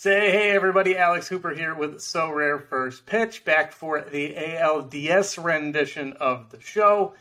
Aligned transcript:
Say 0.00 0.30
hey 0.30 0.50
everybody, 0.52 0.96
Alex 0.96 1.26
Hooper 1.26 1.52
here 1.52 1.74
with 1.74 1.96
Sorare 1.96 2.64
First 2.68 3.04
Pitch, 3.04 3.44
back 3.44 3.72
for 3.72 4.00
the 4.00 4.32
ALDS 4.32 5.42
rendition 5.42 6.12
of 6.12 6.50
the 6.50 6.60
show. 6.60 7.14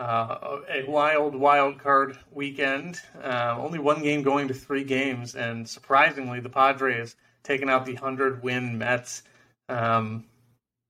Uh, 0.00 0.58
a 0.68 0.90
wild, 0.90 1.36
wild 1.36 1.78
card 1.78 2.18
weekend. 2.32 3.00
Uh, 3.22 3.56
only 3.60 3.78
one 3.78 4.02
game 4.02 4.24
going 4.24 4.48
to 4.48 4.54
three 4.54 4.82
games, 4.82 5.36
and 5.36 5.68
surprisingly, 5.68 6.40
the 6.40 6.48
Padres 6.48 7.14
taking 7.44 7.70
out 7.70 7.86
the 7.86 7.92
100 7.92 8.42
win 8.42 8.76
Mets. 8.76 9.22
Um, 9.68 10.24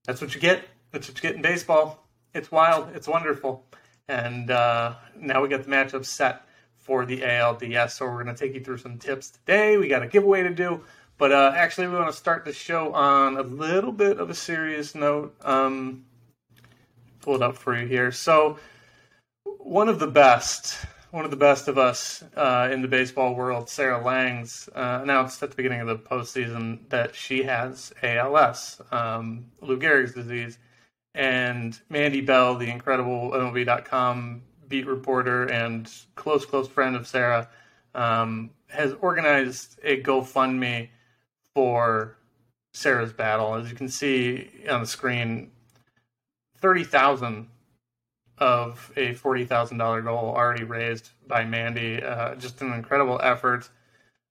that's 0.05 0.21
what 0.21 0.33
you 0.33 0.41
get. 0.41 0.65
That's 0.91 1.07
what 1.07 1.17
you 1.17 1.21
get 1.21 1.35
in 1.35 1.43
baseball. 1.43 2.03
It's 2.33 2.49
wild. 2.49 2.95
It's 2.95 3.07
wonderful. 3.07 3.63
And 4.07 4.49
uh, 4.49 4.95
now 5.15 5.43
we 5.43 5.49
got 5.49 5.61
the 5.61 5.69
matchup 5.69 6.03
set 6.03 6.47
for 6.77 7.05
the 7.05 7.21
ALDS. 7.21 7.91
So 7.91 8.07
we're 8.07 8.23
going 8.23 8.35
to 8.35 8.43
take 8.43 8.55
you 8.55 8.63
through 8.63 8.77
some 8.79 8.97
tips 8.97 9.29
today. 9.29 9.77
We 9.77 9.87
got 9.87 10.01
a 10.01 10.07
giveaway 10.07 10.41
to 10.41 10.49
do. 10.49 10.83
But 11.17 11.31
uh, 11.31 11.51
actually, 11.55 11.87
we 11.87 11.95
want 11.95 12.11
to 12.11 12.17
start 12.17 12.45
the 12.45 12.53
show 12.53 12.93
on 12.93 13.37
a 13.37 13.41
little 13.41 13.91
bit 13.91 14.19
of 14.19 14.29
a 14.29 14.35
serious 14.35 14.93
note. 14.93 15.35
Um, 15.41 16.05
pull 17.21 17.35
it 17.35 17.41
up 17.41 17.57
for 17.57 17.77
you 17.77 17.87
here. 17.87 18.11
So, 18.11 18.59
one 19.57 19.89
of 19.89 19.97
the 19.97 20.07
best, 20.07 20.85
one 21.09 21.25
of 21.25 21.31
the 21.31 21.37
best 21.37 21.67
of 21.67 21.79
us 21.79 22.23
uh, 22.35 22.69
in 22.71 22.83
the 22.83 22.87
baseball 22.87 23.33
world, 23.33 23.67
Sarah 23.67 24.03
Langs, 24.03 24.69
uh, 24.75 24.99
announced 25.01 25.41
at 25.41 25.49
the 25.49 25.55
beginning 25.55 25.81
of 25.81 25.87
the 25.87 25.97
postseason 25.97 26.87
that 26.89 27.15
she 27.15 27.41
has 27.43 27.91
ALS, 28.03 28.79
um, 28.91 29.47
Lou 29.61 29.79
Gehrig's 29.79 30.13
disease. 30.13 30.59
And 31.15 31.79
Mandy 31.89 32.21
Bell, 32.21 32.55
the 32.55 32.69
incredible 32.69 33.31
MLB.com 33.31 34.43
beat 34.67 34.85
reporter 34.85 35.45
and 35.45 35.91
close, 36.13 36.45
close 36.45 36.67
friend 36.67 36.95
of 36.95 37.07
Sarah, 37.07 37.49
um, 37.95 38.51
has 38.67 38.93
organized 39.01 39.79
a 39.83 40.03
GoFundMe 40.03 40.89
for 41.57 42.15
Sarah's 42.75 43.13
battle. 43.13 43.55
As 43.55 43.67
you 43.67 43.75
can 43.75 43.89
see 43.89 44.47
on 44.69 44.81
the 44.81 44.85
screen, 44.85 45.49
thirty 46.59 46.83
thousand 46.83 47.47
of 48.37 48.91
a 48.95 49.15
forty 49.15 49.43
thousand 49.43 49.79
dollar 49.79 50.03
goal 50.03 50.35
already 50.37 50.63
raised 50.63 51.09
by 51.27 51.45
Mandy. 51.45 52.03
Uh, 52.03 52.35
just 52.35 52.61
an 52.61 52.73
incredible 52.73 53.19
effort. 53.23 53.67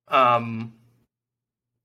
Um, 0.07 0.73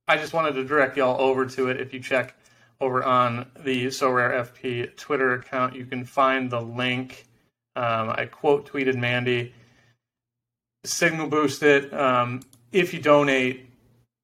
I 0.08 0.18
just 0.18 0.32
wanted 0.32 0.54
to 0.54 0.64
direct 0.64 0.96
y'all 0.96 1.20
over 1.20 1.48
to 1.48 1.70
it. 1.70 1.82
If 1.82 1.92
you 1.92 2.02
check 2.02 2.36
over 2.80 3.04
on 3.04 3.50
the 3.62 3.88
Sorare 3.88 4.46
FP 4.46 4.96
Twitter 4.96 5.34
account, 5.34 5.76
you 5.76 5.88
can 5.88 6.06
find 6.06 6.52
the 6.52 6.62
link. 6.62 7.26
Um, 7.76 8.12
I 8.12 8.30
quote 8.32 8.72
tweeted 8.72 8.96
Mandy. 8.96 9.56
Signal 10.86 11.30
boost 11.30 11.64
it. 11.64 11.92
Um, 11.92 12.42
if 12.72 12.94
you 12.94 13.02
donate, 13.02 13.71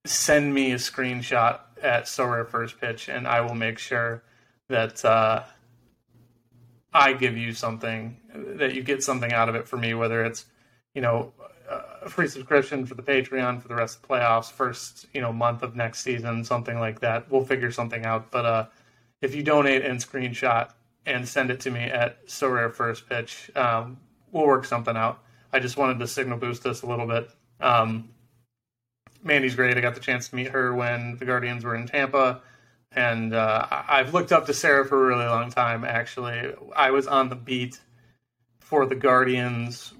send 0.07 0.53
me 0.53 0.71
a 0.71 0.75
screenshot 0.75 1.59
at 1.81 2.05
Sorare 2.05 2.47
First 2.47 2.79
Pitch, 2.79 3.09
and 3.09 3.27
I 3.27 3.41
will 3.41 3.55
make 3.55 3.77
sure 3.77 4.23
that 4.69 5.03
uh, 5.05 5.43
I 6.93 7.13
give 7.13 7.37
you 7.37 7.53
something 7.53 8.17
that 8.33 8.73
you 8.73 8.83
get 8.83 9.03
something 9.03 9.31
out 9.31 9.49
of 9.49 9.55
it 9.55 9.67
for 9.67 9.77
me, 9.77 9.93
whether 9.93 10.25
it's 10.25 10.45
you 10.93 11.01
know 11.01 11.33
a 11.69 12.09
free 12.09 12.27
subscription 12.27 12.85
for 12.85 12.95
the 12.95 13.03
Patreon 13.03 13.61
for 13.61 13.67
the 13.67 13.75
rest 13.75 13.97
of 13.97 14.01
the 14.03 14.07
playoffs, 14.07 14.51
first 14.51 15.05
you 15.13 15.21
know 15.21 15.33
month 15.33 15.63
of 15.63 15.75
next 15.75 16.01
season, 16.01 16.43
something 16.43 16.79
like 16.79 16.99
that. 17.01 17.29
We'll 17.31 17.45
figure 17.45 17.71
something 17.71 18.05
out. 18.05 18.31
But 18.31 18.45
uh, 18.45 18.65
if 19.21 19.35
you 19.35 19.43
donate 19.43 19.83
and 19.85 19.99
screenshot 19.99 20.71
and 21.05 21.27
send 21.27 21.51
it 21.51 21.59
to 21.61 21.71
me 21.71 21.81
at 21.81 22.25
Sorare 22.27 22.73
First 22.73 23.07
Pitch, 23.07 23.51
um, 23.55 23.97
we'll 24.31 24.47
work 24.47 24.65
something 24.65 24.95
out. 24.95 25.23
I 25.53 25.59
just 25.59 25.77
wanted 25.77 25.99
to 25.99 26.07
signal 26.07 26.37
boost 26.37 26.65
us 26.65 26.81
a 26.81 26.85
little 26.85 27.07
bit. 27.07 27.29
Um, 27.59 28.09
Mandy's 29.23 29.55
great. 29.55 29.77
I 29.77 29.81
got 29.81 29.95
the 29.95 30.01
chance 30.01 30.29
to 30.29 30.35
meet 30.35 30.47
her 30.47 30.73
when 30.73 31.17
the 31.17 31.25
Guardians 31.25 31.63
were 31.63 31.75
in 31.75 31.87
Tampa, 31.87 32.41
and 32.91 33.33
uh, 33.33 33.65
I've 33.69 34.13
looked 34.13 34.31
up 34.31 34.45
to 34.47 34.53
Sarah 34.53 34.85
for 34.85 35.03
a 35.03 35.07
really 35.07 35.25
long 35.25 35.51
time. 35.51 35.83
Actually, 35.83 36.53
I 36.75 36.91
was 36.91 37.07
on 37.07 37.29
the 37.29 37.35
beat 37.35 37.79
for 38.59 38.85
the 38.85 38.95
Guardians 38.95 39.93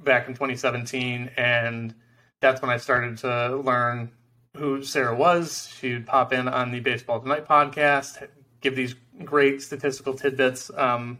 back 0.00 0.28
in 0.28 0.34
2017, 0.34 1.30
and 1.36 1.94
that's 2.40 2.62
when 2.62 2.70
I 2.70 2.76
started 2.76 3.18
to 3.18 3.56
learn 3.56 4.10
who 4.56 4.82
Sarah 4.82 5.14
was. 5.14 5.72
She'd 5.78 6.06
pop 6.06 6.32
in 6.32 6.48
on 6.48 6.70
the 6.70 6.80
Baseball 6.80 7.20
Tonight 7.20 7.46
podcast, 7.46 8.26
give 8.60 8.74
these 8.74 8.94
great 9.24 9.62
statistical 9.62 10.14
tidbits. 10.14 10.70
Um, 10.76 11.18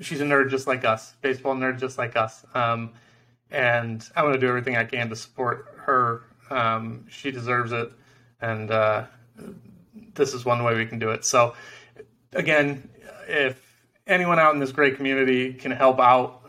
she's 0.00 0.20
a 0.20 0.24
nerd 0.24 0.50
just 0.50 0.66
like 0.66 0.84
us, 0.84 1.14
baseball 1.22 1.54
nerd 1.54 1.78
just 1.78 1.98
like 1.98 2.16
us. 2.16 2.44
Um, 2.54 2.92
and 3.50 4.06
I 4.16 4.22
want 4.22 4.34
to 4.34 4.40
do 4.40 4.48
everything 4.48 4.76
I 4.76 4.84
can 4.84 5.08
to 5.10 5.16
support 5.16 5.73
her. 5.84 6.22
Um, 6.50 7.06
she 7.08 7.30
deserves 7.30 7.72
it, 7.72 7.90
and 8.40 8.70
uh, 8.70 9.04
this 10.14 10.34
is 10.34 10.44
one 10.44 10.62
way 10.64 10.74
we 10.76 10.86
can 10.86 10.98
do 10.98 11.10
it. 11.10 11.24
So, 11.24 11.54
again, 12.32 12.88
if 13.28 13.60
anyone 14.06 14.38
out 14.38 14.54
in 14.54 14.60
this 14.60 14.72
great 14.72 14.96
community 14.96 15.54
can 15.54 15.70
help 15.70 15.98
out, 16.00 16.42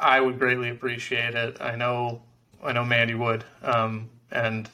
I 0.00 0.20
would 0.20 0.38
greatly 0.38 0.70
appreciate 0.70 1.34
it. 1.34 1.58
I 1.60 1.76
know, 1.76 2.22
I 2.62 2.72
know 2.72 2.84
Mandy 2.84 3.14
would, 3.14 3.44
um, 3.62 4.10
and 4.30 4.68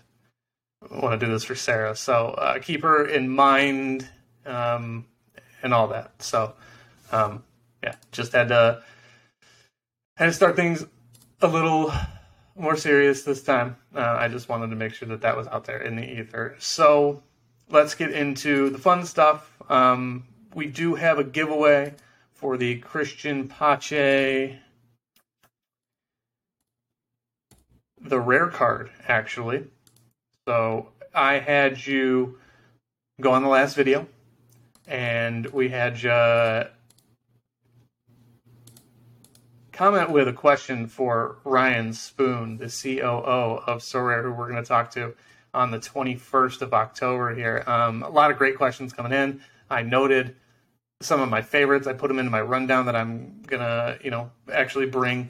I 0.91 0.99
want 1.01 1.19
to 1.19 1.27
do 1.27 1.33
this 1.33 1.45
for 1.45 1.55
Sarah. 1.55 1.97
So 1.97 2.29
uh, 2.29 2.59
keep 2.61 2.83
her 2.83 3.07
in 3.07 3.29
mind, 3.29 4.09
um, 4.47 5.07
and 5.63 5.75
all 5.75 5.89
that. 5.89 6.23
So, 6.23 6.55
um, 7.11 7.43
yeah, 7.83 7.95
just 8.13 8.33
had 8.33 8.49
to 8.49 8.83
had 10.17 10.27
to 10.27 10.33
start 10.33 10.57
things 10.57 10.85
a 11.41 11.47
little 11.47 11.93
more 12.59 12.77
serious 12.77 13.23
this 13.23 13.43
time. 13.43 13.77
Uh, 13.95 14.17
I 14.19 14.29
just 14.29 14.49
wanted 14.49 14.71
to 14.71 14.77
make 14.77 14.95
sure 14.95 15.09
that 15.09 15.21
that 15.23 15.37
was 15.37 15.47
out 15.47 15.65
there 15.65 15.81
in 15.81 15.97
the 15.97 16.21
ether. 16.21 16.57
So 16.59 17.23
let's 17.71 17.95
get 17.95 18.11
into 18.11 18.71
the 18.71 18.79
fun 18.79 19.05
stuff. 19.07 19.51
Um, 19.69 20.25
we 20.55 20.67
do 20.67 20.95
have 20.95 21.19
a 21.19 21.25
giveaway 21.25 21.95
for 22.33 22.57
the 22.57 22.79
Christian 22.79 23.49
Pache, 23.49 24.59
the 28.01 28.21
rare 28.21 28.49
card, 28.49 28.91
actually. 29.07 29.65
So 30.47 30.89
I 31.15 31.39
had 31.39 31.87
you 31.87 32.39
go 33.21 33.33
on 33.33 33.43
the 33.43 33.49
last 33.49 33.75
video, 33.75 34.07
and 34.87 35.47
we 35.47 35.69
had 35.69 36.03
you 36.03 36.69
comment 39.79 40.11
with 40.11 40.27
a 40.27 40.33
question 40.33 40.89
for 40.89 41.37
Ryan 41.45 41.93
Spoon, 41.93 42.59
the 42.59 42.65
COO 42.65 43.63
of 43.65 43.79
Sorare, 43.79 44.25
who 44.25 44.33
we're 44.33 44.51
going 44.51 44.61
to 44.61 44.69
talk 44.69 44.91
to 44.91 45.15
on 45.55 45.71
the 45.71 45.79
21st 45.79 46.63
of 46.63 46.75
October 46.75 47.33
here. 47.33 47.63
Um, 47.65 48.03
a 48.03 48.09
lot 48.09 48.33
of 48.33 48.39
great 48.39 48.57
questions 48.57 48.93
coming 48.93 49.13
in. 49.13 49.41
I 49.71 49.83
noted 49.83 50.35
some 51.01 51.21
of 51.21 51.29
my 51.29 51.43
favorites. 51.43 51.87
I 51.87 51.93
put 51.93 52.09
them 52.09 52.19
into 52.19 52.29
my 52.29 52.41
rundown 52.41 52.87
that 52.87 52.97
I'm 52.97 53.41
going 53.47 53.63
to, 53.63 54.01
you 54.03 54.11
know, 54.11 54.33
actually 54.53 54.87
bring 54.87 55.29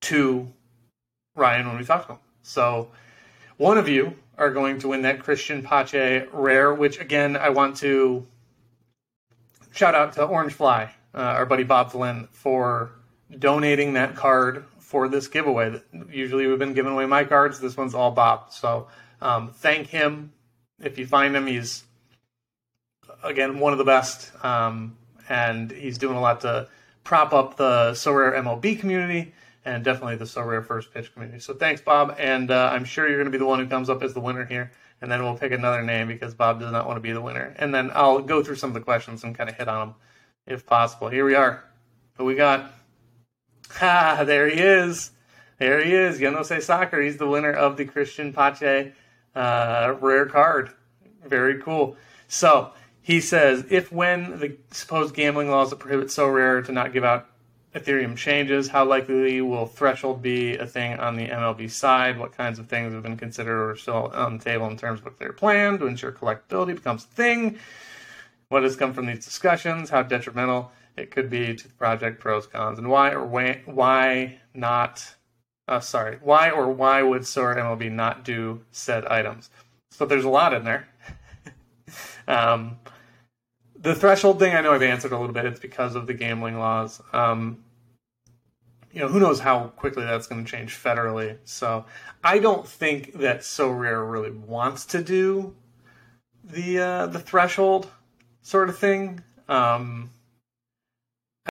to 0.00 0.50
Ryan 1.34 1.68
when 1.68 1.76
we 1.76 1.84
talk 1.84 2.06
to 2.06 2.14
him. 2.14 2.18
So 2.42 2.88
one 3.58 3.76
of 3.76 3.90
you 3.90 4.16
are 4.38 4.50
going 4.50 4.78
to 4.78 4.88
win 4.88 5.02
that 5.02 5.22
Christian 5.22 5.62
Pache 5.62 6.24
rare, 6.32 6.72
which 6.72 6.98
again, 6.98 7.36
I 7.36 7.50
want 7.50 7.76
to 7.78 8.26
shout 9.72 9.94
out 9.94 10.14
to 10.14 10.24
Orange 10.24 10.54
Fly, 10.54 10.94
uh, 11.14 11.18
our 11.18 11.44
buddy 11.44 11.64
Bob 11.64 11.92
Flynn, 11.92 12.26
for 12.32 12.90
donating 13.38 13.94
that 13.94 14.14
card 14.14 14.64
for 14.78 15.08
this 15.08 15.28
giveaway. 15.28 15.80
Usually 16.10 16.46
we've 16.46 16.58
been 16.58 16.74
giving 16.74 16.92
away 16.92 17.06
my 17.06 17.24
cards. 17.24 17.60
This 17.60 17.76
one's 17.76 17.94
all 17.94 18.10
Bob. 18.10 18.52
So 18.52 18.88
um, 19.20 19.50
thank 19.50 19.88
him. 19.88 20.32
If 20.80 20.98
you 20.98 21.06
find 21.06 21.34
him, 21.34 21.46
he's 21.46 21.84
again 23.22 23.58
one 23.58 23.72
of 23.72 23.78
the 23.78 23.84
best, 23.84 24.32
um, 24.44 24.96
and 25.28 25.70
he's 25.70 25.98
doing 25.98 26.16
a 26.16 26.20
lot 26.20 26.42
to 26.42 26.68
prop 27.02 27.32
up 27.32 27.56
the 27.56 27.92
Sorare 27.92 28.34
MLB 28.34 28.78
community 28.78 29.32
and 29.64 29.82
definitely 29.82 30.16
the 30.16 30.24
Sorare 30.24 30.64
First 30.64 30.92
Pitch 30.94 31.12
community. 31.12 31.40
So 31.40 31.54
thanks, 31.54 31.80
Bob, 31.80 32.14
and 32.18 32.50
uh, 32.50 32.70
I'm 32.72 32.84
sure 32.84 33.08
you're 33.08 33.18
going 33.18 33.26
to 33.26 33.32
be 33.32 33.38
the 33.38 33.46
one 33.46 33.58
who 33.58 33.66
comes 33.66 33.90
up 33.90 34.02
as 34.02 34.14
the 34.14 34.20
winner 34.20 34.44
here. 34.44 34.70
And 35.00 35.10
then 35.10 35.22
we'll 35.22 35.36
pick 35.36 35.52
another 35.52 35.82
name 35.82 36.08
because 36.08 36.32
Bob 36.32 36.60
does 36.60 36.72
not 36.72 36.86
want 36.86 36.96
to 36.96 37.02
be 37.02 37.12
the 37.12 37.20
winner. 37.20 37.54
And 37.58 37.74
then 37.74 37.90
I'll 37.94 38.20
go 38.20 38.42
through 38.42 38.56
some 38.56 38.70
of 38.70 38.74
the 38.74 38.80
questions 38.80 39.24
and 39.24 39.36
kind 39.36 39.50
of 39.50 39.56
hit 39.56 39.68
on 39.68 39.88
them 39.88 39.96
if 40.46 40.64
possible. 40.64 41.08
Here 41.08 41.24
we 41.24 41.34
are. 41.34 41.64
Who 42.16 42.24
we 42.24 42.34
got? 42.34 42.72
Ha, 43.74 44.24
there 44.24 44.48
he 44.48 44.60
is. 44.60 45.10
There 45.58 45.82
he 45.82 45.94
is. 45.94 46.20
Yo 46.20 46.30
no 46.30 46.40
sé 46.40 46.62
soccer. 46.62 47.00
He's 47.00 47.16
the 47.16 47.28
winner 47.28 47.52
of 47.52 47.76
the 47.76 47.84
Christian 47.84 48.32
Pache 48.32 48.92
uh, 49.34 49.94
rare 50.00 50.26
card. 50.26 50.70
Very 51.24 51.60
cool. 51.60 51.96
So 52.28 52.72
he 53.02 53.20
says, 53.20 53.64
if 53.70 53.92
when 53.92 54.38
the 54.40 54.56
supposed 54.70 55.14
gambling 55.14 55.50
laws 55.50 55.70
that 55.70 55.78
prohibit 55.78 56.08
Sorare 56.08 56.64
to 56.66 56.72
not 56.72 56.92
give 56.92 57.04
out 57.04 57.26
Ethereum 57.74 58.16
changes, 58.16 58.68
how 58.68 58.84
likely 58.84 59.40
will 59.42 59.66
threshold 59.66 60.22
be 60.22 60.56
a 60.56 60.66
thing 60.66 60.98
on 60.98 61.16
the 61.16 61.28
MLB 61.28 61.70
side? 61.70 62.18
What 62.18 62.32
kinds 62.32 62.58
of 62.58 62.68
things 62.68 62.94
have 62.94 63.02
been 63.02 63.18
considered 63.18 63.70
or 63.70 63.76
still 63.76 64.10
on 64.14 64.38
the 64.38 64.44
table 64.44 64.66
in 64.66 64.76
terms 64.76 65.00
of 65.04 65.18
they're 65.18 65.32
planned 65.32 65.80
to 65.80 65.86
ensure 65.86 66.10
collectability 66.10 66.74
becomes 66.74 67.04
a 67.04 67.08
thing? 67.08 67.58
What 68.48 68.62
has 68.62 68.76
come 68.76 68.92
from 68.92 69.06
these 69.06 69.24
discussions? 69.24 69.90
How 69.90 70.02
detrimental 70.02 70.72
it 70.96 71.10
could 71.10 71.28
be 71.28 71.54
to 71.54 71.68
the 71.68 71.74
project 71.74 72.20
pros 72.20 72.46
cons 72.46 72.78
and 72.78 72.88
why 72.88 73.10
or 73.10 73.24
why, 73.24 73.62
why 73.66 74.40
not 74.54 75.14
uh, 75.68 75.80
sorry 75.80 76.18
why 76.22 76.50
or 76.50 76.70
why 76.70 77.02
would 77.02 77.22
Sorare 77.22 77.56
MLB 77.56 77.90
not 77.90 78.24
do 78.24 78.62
said 78.70 79.04
items 79.06 79.50
So 79.90 80.06
there's 80.06 80.24
a 80.24 80.28
lot 80.28 80.54
in 80.54 80.64
there. 80.64 80.88
um, 82.28 82.78
the 83.78 83.94
threshold 83.94 84.38
thing, 84.38 84.54
I 84.54 84.60
know 84.60 84.72
I've 84.72 84.82
answered 84.82 85.12
a 85.12 85.18
little 85.18 85.34
bit. 85.34 85.44
It's 85.44 85.60
because 85.60 85.94
of 85.94 86.06
the 86.06 86.14
gambling 86.14 86.58
laws. 86.58 87.00
Um, 87.12 87.62
you 88.92 89.00
know, 89.00 89.08
who 89.08 89.20
knows 89.20 89.40
how 89.40 89.68
quickly 89.76 90.04
that's 90.04 90.26
going 90.26 90.44
to 90.44 90.50
change 90.50 90.74
federally. 90.74 91.36
So 91.44 91.84
I 92.24 92.38
don't 92.38 92.66
think 92.66 93.12
that 93.18 93.40
Sorare 93.40 94.10
really 94.10 94.30
wants 94.30 94.86
to 94.86 95.02
do 95.02 95.54
the 96.42 96.78
uh, 96.78 97.06
the 97.06 97.18
threshold 97.18 97.88
sort 98.46 98.68
of 98.68 98.78
thing. 98.78 99.20
Um, 99.48 100.10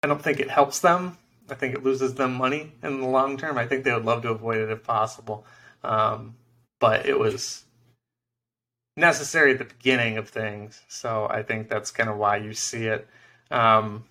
I 0.02 0.08
don't 0.08 0.22
think 0.22 0.40
it 0.40 0.50
helps 0.50 0.80
them. 0.80 1.20
I 1.48 1.54
think 1.54 1.76
it 1.76 1.84
loses 1.84 2.16
them 2.16 2.34
money 2.34 2.72
in 2.82 3.02
the 3.02 3.08
long 3.08 3.38
term. 3.38 3.60
I 3.60 3.68
think 3.68 3.84
they 3.84 3.94
would 3.94 4.06
love 4.06 4.24
to 4.24 4.30
avoid 4.30 4.58
it 4.58 4.72
if 4.72 4.84
possible. 4.84 5.46
Um, 5.84 6.36
but 6.80 7.06
it 7.06 7.18
was 7.18 7.64
necessary 8.98 9.52
at 9.52 9.60
the 9.60 9.66
beginning 9.66 10.18
of 10.18 10.30
things. 10.30 10.82
So 10.88 11.28
I 11.30 11.44
think 11.44 11.70
that's 11.70 11.92
kind 11.92 12.10
of 12.10 12.18
why 12.18 12.38
you 12.38 12.54
see 12.54 12.88
it. 12.88 13.08
Um, 13.52 14.06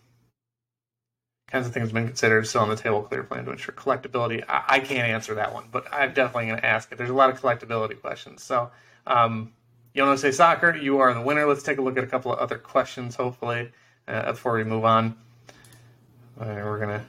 kinds 1.50 1.66
of 1.66 1.72
things 1.72 1.88
have 1.88 1.94
been 1.94 2.06
considered 2.06 2.46
still 2.46 2.60
on 2.60 2.68
the 2.68 2.76
table 2.76 3.02
clear 3.02 3.24
plan 3.24 3.44
to 3.46 3.50
ensure 3.50 3.74
collectability. 3.74 4.44
I, 4.48 4.64
I 4.68 4.80
can't 4.80 5.08
answer 5.08 5.34
that 5.34 5.52
one, 5.52 5.64
but 5.72 5.92
I'm 5.92 6.14
definitely 6.14 6.46
going 6.46 6.60
to 6.60 6.66
ask 6.66 6.92
it. 6.92 6.98
There's 6.98 7.10
a 7.10 7.14
lot 7.14 7.30
of 7.30 7.40
collectability 7.40 8.00
questions. 8.00 8.44
So, 8.44 8.70
um, 9.06 9.52
you 9.98 10.06
want 10.06 10.18
to 10.18 10.22
say 10.22 10.34
soccer? 10.34 10.76
You 10.76 11.00
are 11.00 11.12
the 11.12 11.20
winner. 11.20 11.44
Let's 11.46 11.62
take 11.62 11.78
a 11.78 11.82
look 11.82 11.98
at 11.98 12.04
a 12.04 12.06
couple 12.06 12.32
of 12.32 12.38
other 12.38 12.56
questions, 12.56 13.16
hopefully, 13.16 13.72
uh, 14.06 14.32
before 14.32 14.54
we 14.54 14.64
move 14.64 14.84
on. 14.84 15.16
we're 16.38 16.78
going 16.78 17.00
to 17.00 17.04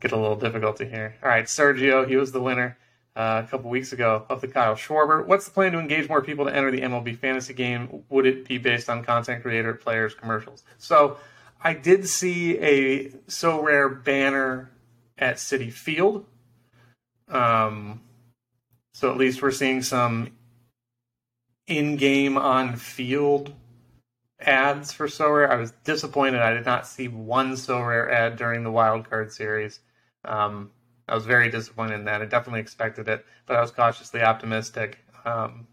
get 0.00 0.12
a 0.12 0.16
little 0.16 0.36
difficulty 0.36 0.86
here. 0.86 1.16
All 1.22 1.28
right, 1.28 1.46
Sergio, 1.46 2.08
he 2.08 2.16
was 2.16 2.30
the 2.30 2.40
winner 2.40 2.78
uh, 3.16 3.42
a 3.44 3.50
couple 3.50 3.70
weeks 3.70 3.92
ago 3.92 4.24
of 4.28 4.40
the 4.40 4.46
Kyle 4.46 4.76
Schwarber. 4.76 5.26
What's 5.26 5.46
the 5.46 5.50
plan 5.50 5.72
to 5.72 5.80
engage 5.80 6.08
more 6.08 6.22
people 6.22 6.44
to 6.44 6.54
enter 6.54 6.70
the 6.70 6.80
MLB 6.80 7.18
fantasy 7.18 7.54
game? 7.54 8.04
Would 8.08 8.26
it 8.26 8.46
be 8.46 8.58
based 8.58 8.88
on 8.88 9.02
content 9.02 9.42
creator, 9.42 9.74
players, 9.74 10.14
commercials? 10.14 10.62
So, 10.78 11.16
I 11.60 11.74
did 11.74 12.06
see 12.06 12.56
a 12.58 13.08
Sorare 13.26 14.04
banner 14.04 14.70
at 15.18 15.36
Citi 15.36 15.72
Field. 15.72 16.24
Um, 17.26 18.00
so 18.94 19.10
at 19.10 19.16
least 19.16 19.42
we're 19.42 19.50
seeing 19.50 19.82
some 19.82 20.30
in-game 21.68 22.36
on-field 22.36 23.54
ads 24.40 24.92
for 24.92 25.06
Sorare. 25.06 25.50
I 25.50 25.56
was 25.56 25.72
disappointed 25.84 26.40
I 26.40 26.54
did 26.54 26.66
not 26.66 26.86
see 26.86 27.08
one 27.08 27.52
Sorare 27.52 28.10
ad 28.10 28.36
during 28.36 28.64
the 28.64 28.70
Wild 28.70 29.08
Card 29.08 29.32
series. 29.32 29.80
Um, 30.24 30.70
I 31.06 31.14
was 31.14 31.26
very 31.26 31.50
disappointed 31.50 31.94
in 31.94 32.04
that. 32.04 32.22
I 32.22 32.24
definitely 32.26 32.60
expected 32.60 33.08
it, 33.08 33.24
but 33.46 33.56
I 33.56 33.60
was 33.60 33.70
cautiously 33.70 34.22
optimistic. 34.22 34.98
Um, 35.24 35.66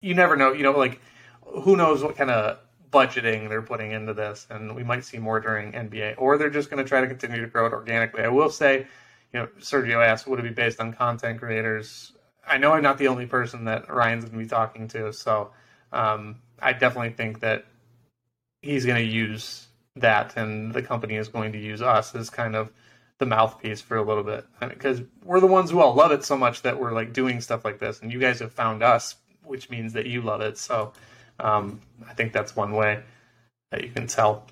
you 0.00 0.14
never 0.14 0.36
know, 0.36 0.52
you 0.52 0.62
know, 0.62 0.72
like 0.72 1.00
who 1.42 1.76
knows 1.76 2.02
what 2.02 2.16
kind 2.16 2.30
of 2.30 2.58
budgeting 2.90 3.48
they're 3.48 3.62
putting 3.62 3.92
into 3.92 4.14
this, 4.14 4.46
and 4.50 4.74
we 4.74 4.84
might 4.84 5.04
see 5.04 5.18
more 5.18 5.40
during 5.40 5.72
NBA, 5.72 6.14
or 6.18 6.38
they're 6.38 6.50
just 6.50 6.70
going 6.70 6.82
to 6.82 6.88
try 6.88 7.00
to 7.00 7.06
continue 7.06 7.40
to 7.40 7.46
grow 7.46 7.66
it 7.66 7.72
organically. 7.72 8.22
I 8.22 8.28
will 8.28 8.50
say, 8.50 8.86
you 9.32 9.40
know, 9.40 9.48
Sergio 9.58 10.04
asked, 10.04 10.26
would 10.26 10.38
it 10.38 10.42
be 10.42 10.50
based 10.50 10.80
on 10.80 10.92
content 10.92 11.38
creators? 11.40 12.12
I 12.46 12.58
know 12.58 12.72
I'm 12.72 12.82
not 12.82 12.98
the 12.98 13.08
only 13.08 13.26
person 13.26 13.64
that 13.64 13.92
Ryan's 13.92 14.24
going 14.24 14.38
to 14.38 14.44
be 14.44 14.48
talking 14.48 14.88
to, 14.88 15.12
so 15.12 15.50
um, 15.92 16.36
I 16.60 16.72
definitely 16.72 17.10
think 17.10 17.40
that 17.40 17.64
he's 18.62 18.84
going 18.84 19.04
to 19.04 19.10
use 19.10 19.66
that, 19.96 20.36
and 20.36 20.72
the 20.72 20.82
company 20.82 21.16
is 21.16 21.28
going 21.28 21.52
to 21.52 21.58
use 21.58 21.82
us 21.82 22.14
as 22.14 22.30
kind 22.30 22.54
of 22.54 22.70
the 23.18 23.26
mouthpiece 23.26 23.80
for 23.80 23.96
a 23.96 24.02
little 24.02 24.22
bit 24.22 24.44
because 24.60 25.00
we're 25.24 25.40
the 25.40 25.46
ones 25.46 25.70
who 25.70 25.80
all 25.80 25.94
love 25.94 26.12
it 26.12 26.22
so 26.22 26.36
much 26.36 26.62
that 26.62 26.78
we're 26.78 26.92
like 26.92 27.12
doing 27.12 27.40
stuff 27.40 27.64
like 27.64 27.78
this, 27.78 28.00
and 28.00 28.12
you 28.12 28.20
guys 28.20 28.40
have 28.40 28.52
found 28.52 28.82
us, 28.82 29.16
which 29.42 29.70
means 29.70 29.92
that 29.94 30.06
you 30.06 30.20
love 30.22 30.40
it. 30.40 30.58
So 30.58 30.92
um, 31.40 31.80
I 32.08 32.14
think 32.14 32.32
that's 32.32 32.54
one 32.54 32.72
way 32.72 33.02
that 33.70 33.82
you 33.82 33.90
can 33.90 34.06
tell. 34.06 34.46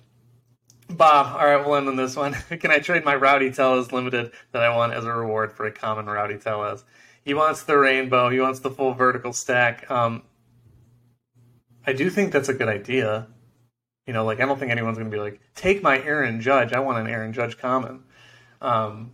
Bob, 0.89 1.37
all 1.39 1.47
right, 1.47 1.65
we'll 1.65 1.77
end 1.77 1.89
on 1.89 1.97
this 1.97 2.15
one. 2.15 2.35
Can 2.61 2.71
I 2.71 2.79
trade 2.79 3.05
my 3.05 3.15
Rowdy 3.15 3.51
Tellez 3.51 3.91
limited 3.91 4.33
that 4.53 4.63
I 4.63 4.75
want 4.77 4.93
as 4.93 5.05
a 5.05 5.13
reward 5.13 5.53
for 5.53 5.67
a 5.67 5.73
common 5.73 6.07
Rowdy 6.07 6.37
Tellez? 6.37 6.85
He 7.25 7.35
wants 7.35 7.63
the 7.63 7.79
rainbow. 7.79 8.29
He 8.29 8.41
wants 8.41 8.61
the 8.61 8.71
full 8.71 8.93
vertical 8.95 9.33
stack. 9.33 9.91
Um, 9.91 10.23
I 11.87 11.93
do 11.93 12.11
think 12.11 12.33
that's 12.33 12.49
a 12.49 12.55
good 12.55 12.69
idea. 12.69 13.29
You 14.07 14.13
know, 14.13 14.25
like 14.25 14.41
I 14.41 14.47
don't 14.47 14.59
think 14.59 14.71
anyone's 14.71 14.99
going 14.99 15.11
to 15.11 15.17
be 15.17 15.21
like, 15.21 15.41
take 15.55 15.83
my 15.83 15.99
Aaron 16.03 16.41
Judge. 16.41 16.73
I 16.73 16.81
want 16.81 16.99
an 16.99 17.13
Aaron 17.13 17.33
Judge 17.33 17.57
common. 17.57 18.05
Um, 18.61 19.13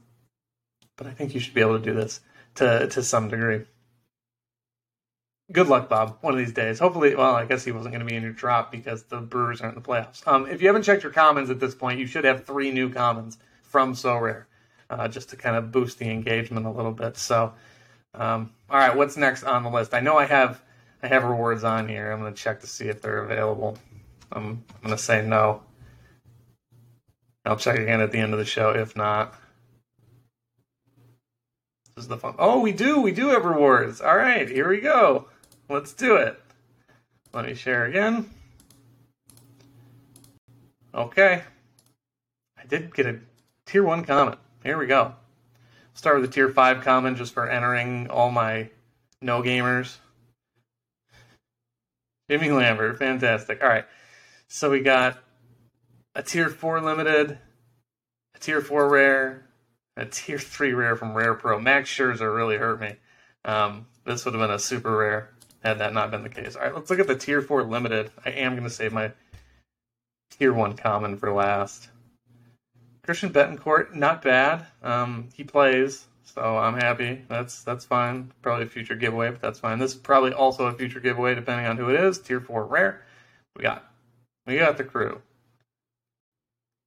but 0.97 1.07
I 1.07 1.11
think 1.13 1.35
you 1.35 1.41
should 1.41 1.55
be 1.55 1.61
able 1.61 1.79
to 1.79 1.85
do 1.85 1.95
this 1.95 2.21
to 2.57 2.89
to 2.89 3.03
some 3.03 3.29
degree 3.29 3.65
good 5.53 5.69
luck, 5.69 5.89
Bob. 5.89 6.19
One 6.21 6.33
of 6.33 6.39
these 6.39 6.53
days. 6.53 6.79
Hopefully, 6.79 7.15
well, 7.15 7.35
I 7.35 7.45
guess 7.45 7.65
he 7.65 7.73
wasn't 7.73 7.93
going 7.93 8.05
to 8.05 8.11
be 8.11 8.17
in 8.17 8.23
your 8.23 8.33
drop 8.33 8.71
because 8.71 9.05
the 9.05 9.21
Brewers 9.21 9.61
aren't 9.61 9.77
in 9.77 9.83
the 9.83 9.89
playoffs. 9.89 10.27
Um, 10.27 10.47
if 10.47 10.61
you 10.61 10.69
haven't 10.69 10.83
checked 10.83 11.03
your 11.03 11.13
commons 11.13 11.51
at 11.51 11.61
this 11.61 11.75
point, 11.75 11.99
you 11.99 12.07
should 12.07 12.25
have 12.25 12.47
three 12.47 12.71
new 12.71 12.91
commons 12.91 13.39
from 13.63 13.95
Sorare, 13.95 14.45
uh, 14.89 15.09
just 15.09 15.31
to 15.31 15.37
kind 15.37 15.57
of 15.57 15.73
boost 15.73 15.99
the 15.99 16.11
engagement 16.11 16.67
a 16.67 16.71
little 16.71 16.93
bit. 16.93 17.17
So, 17.17 17.53
um, 18.15 18.53
all 18.69 18.79
right, 18.79 18.97
what's 18.97 19.17
next 19.17 19.45
on 19.45 19.63
the 19.63 19.71
list? 19.71 19.95
I 19.95 20.01
know 20.01 20.17
I 20.17 20.27
have 20.27 20.63
I 21.03 21.09
have 21.09 21.25
rewards 21.25 21.65
on 21.65 21.89
here. 21.89 22.11
I'm 22.11 22.21
going 22.21 22.35
to 22.35 22.41
check 22.41 22.61
to 22.61 22.67
see 22.67 22.89
if 22.89 23.01
they're 23.01 23.23
available. 23.23 23.79
I'm, 24.33 24.65
I'm 24.75 24.83
going 24.83 24.97
to 24.97 25.03
say 25.03 25.25
no. 25.25 25.63
I'll 27.45 27.57
check 27.57 27.79
again 27.79 28.01
at 28.01 28.13
the 28.13 28.19
end 28.19 28.33
of 28.33 28.39
the 28.39 28.45
show 28.45 28.71
if 28.71 28.97
not. 28.97 29.35
This 31.97 32.05
is 32.05 32.09
the 32.09 32.19
fun. 32.19 32.35
Oh, 32.39 32.61
we 32.61 32.73
do. 32.73 33.01
We 33.01 33.13
do 33.13 33.29
have 33.29 33.45
rewards. 33.45 34.01
All 34.01 34.17
right, 34.17 34.49
here 34.49 34.69
we 34.69 34.81
go. 34.81 35.29
Let's 35.69 35.93
do 35.93 36.17
it. 36.17 36.41
Let 37.33 37.47
me 37.47 37.55
share 37.55 37.87
again. 37.87 38.29
Okay. 40.95 41.43
I 42.59 42.67
did 42.67 42.95
get 42.95 43.07
a 43.07 43.19
tier 43.67 43.83
1 43.83 44.05
comment. 44.05 44.39
Here 44.63 44.77
we 44.77 44.87
go. 44.87 45.15
Start 45.95 46.21
with 46.21 46.31
a 46.31 46.33
tier 46.33 46.49
5 46.49 46.83
common 46.83 47.17
just 47.17 47.35
for 47.35 47.49
entering 47.49 48.09
all 48.09 48.31
my 48.31 48.71
no 49.21 49.43
gamers. 49.43 49.97
Jimmy 52.29 52.51
Lambert, 52.51 52.99
fantastic. 52.99 53.63
All 53.63 53.69
right. 53.69 53.87
So 54.49 54.71
we 54.71 54.81
got 54.81 55.19
a 56.15 56.23
tier 56.23 56.49
4 56.49 56.81
limited, 56.81 57.39
a 58.35 58.39
tier 58.39 58.61
4 58.61 58.89
rare, 58.89 59.47
a 59.97 60.07
tier 60.07 60.39
3 60.39 60.73
rare 60.73 60.97
from 60.97 61.15
Rare 61.15 61.35
Pro. 61.35 61.61
Max 61.61 61.91
Scherzer 61.91 62.35
really 62.35 62.57
hurt 62.57 62.81
me. 62.81 62.97
Um, 63.45 63.87
this 64.05 64.25
would 64.25 64.35
have 64.35 64.41
been 64.41 64.51
a 64.51 64.59
super 64.59 64.97
rare 64.97 65.31
had 65.63 65.79
that 65.79 65.93
not 65.93 66.11
been 66.11 66.23
the 66.23 66.29
case. 66.29 66.57
All 66.57 66.63
right, 66.63 66.75
let's 66.75 66.91
look 66.91 66.99
at 66.99 67.07
the 67.07 67.17
tier 67.17 67.43
four 67.43 67.63
limited. 67.63 68.11
I 68.25 68.31
am 68.31 68.53
going 68.53 68.65
to 68.65 68.71
save 68.71 68.93
my 68.93 69.13
tier 70.31 70.53
one 70.53 70.77
common 70.77 71.17
for 71.17 71.33
last. 71.33 71.89
Christian 73.03 73.33
Bethancourt, 73.33 73.95
not 73.95 74.23
bad. 74.23 74.67
Um, 74.83 75.29
he 75.35 75.45
plays, 75.45 76.07
so 76.25 76.59
I'm 76.59 76.75
happy. 76.75 77.25
That's 77.29 77.63
that's 77.63 77.85
fine. 77.85 78.33
Probably 78.43 78.65
a 78.65 78.69
future 78.69 78.95
giveaway, 78.95 79.31
but 79.31 79.41
that's 79.41 79.59
fine. 79.59 79.79
This 79.79 79.93
is 79.93 79.99
probably 79.99 80.33
also 80.33 80.67
a 80.67 80.73
future 80.73 81.01
giveaway, 81.01 81.35
depending 81.35 81.67
on 81.67 81.77
who 81.77 81.91
it 81.91 81.99
is. 81.99 82.19
Tier 82.19 82.41
four 82.41 82.65
rare. 82.65 83.05
We 83.57 83.63
got 83.63 83.91
we 84.47 84.59
got 84.59 84.77
the 84.77 84.85
crew. 84.85 85.21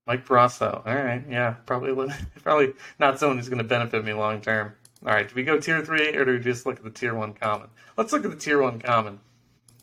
Mike 0.05 0.25
Brosseau. 0.25 0.86
All 0.86 0.96
right, 0.96 1.24
yeah, 1.29 1.55
probably 1.65 2.13
probably 2.43 2.74
not 3.00 3.20
someone 3.20 3.38
who's 3.38 3.50
going 3.50 3.58
to 3.60 3.63
benefit 3.63 4.03
me 4.03 4.13
long 4.13 4.41
term. 4.41 4.74
All 5.05 5.13
right, 5.13 5.27
do 5.27 5.36
we 5.36 5.43
go 5.43 5.60
tier 5.60 5.84
three 5.84 6.15
or 6.15 6.25
do 6.25 6.34
we 6.34 6.39
just 6.39 6.65
look 6.65 6.77
at 6.77 6.84
the 6.84 6.89
tier 6.89 7.13
one 7.13 7.34
common? 7.34 7.70
Let's 7.98 8.13
look 8.13 8.24
at 8.24 8.32
the 8.32 8.38
tier 8.38 8.62
one 8.62 8.79
common. 8.79 9.20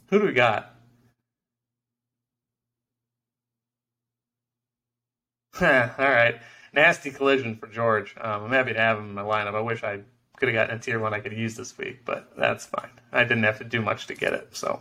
Who 0.08 0.18
do 0.18 0.26
we 0.26 0.32
got? 0.32 0.74
All 5.62 5.68
right, 5.98 6.40
nasty 6.72 7.10
collision 7.10 7.56
for 7.56 7.66
George. 7.66 8.14
Um, 8.18 8.44
I'm 8.44 8.50
happy 8.50 8.72
to 8.72 8.78
have 8.78 8.98
him 8.98 9.10
in 9.10 9.14
my 9.14 9.22
lineup. 9.22 9.54
I 9.54 9.60
wish 9.60 9.82
I 9.84 10.00
could 10.38 10.48
have 10.48 10.54
gotten 10.54 10.76
a 10.76 10.78
tier 10.78 10.98
one 10.98 11.12
I 11.12 11.20
could 11.20 11.34
use 11.34 11.54
this 11.54 11.76
week, 11.76 12.04
but 12.06 12.34
that's 12.34 12.64
fine. 12.64 12.88
I 13.12 13.24
didn't 13.24 13.42
have 13.42 13.58
to 13.58 13.64
do 13.64 13.82
much 13.82 14.06
to 14.06 14.14
get 14.14 14.32
it. 14.32 14.56
So, 14.56 14.80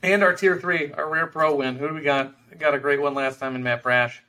and 0.00 0.22
our 0.22 0.34
tier 0.34 0.60
three, 0.60 0.92
our 0.92 1.10
rare 1.10 1.26
pro 1.26 1.56
win. 1.56 1.74
Who 1.74 1.88
do 1.88 1.94
we 1.94 2.02
got? 2.02 2.34
We 2.52 2.56
got 2.56 2.74
a 2.74 2.78
great 2.78 3.00
one 3.00 3.14
last 3.14 3.40
time 3.40 3.56
in 3.56 3.64
Matt 3.64 3.82
Brash. 3.82 4.22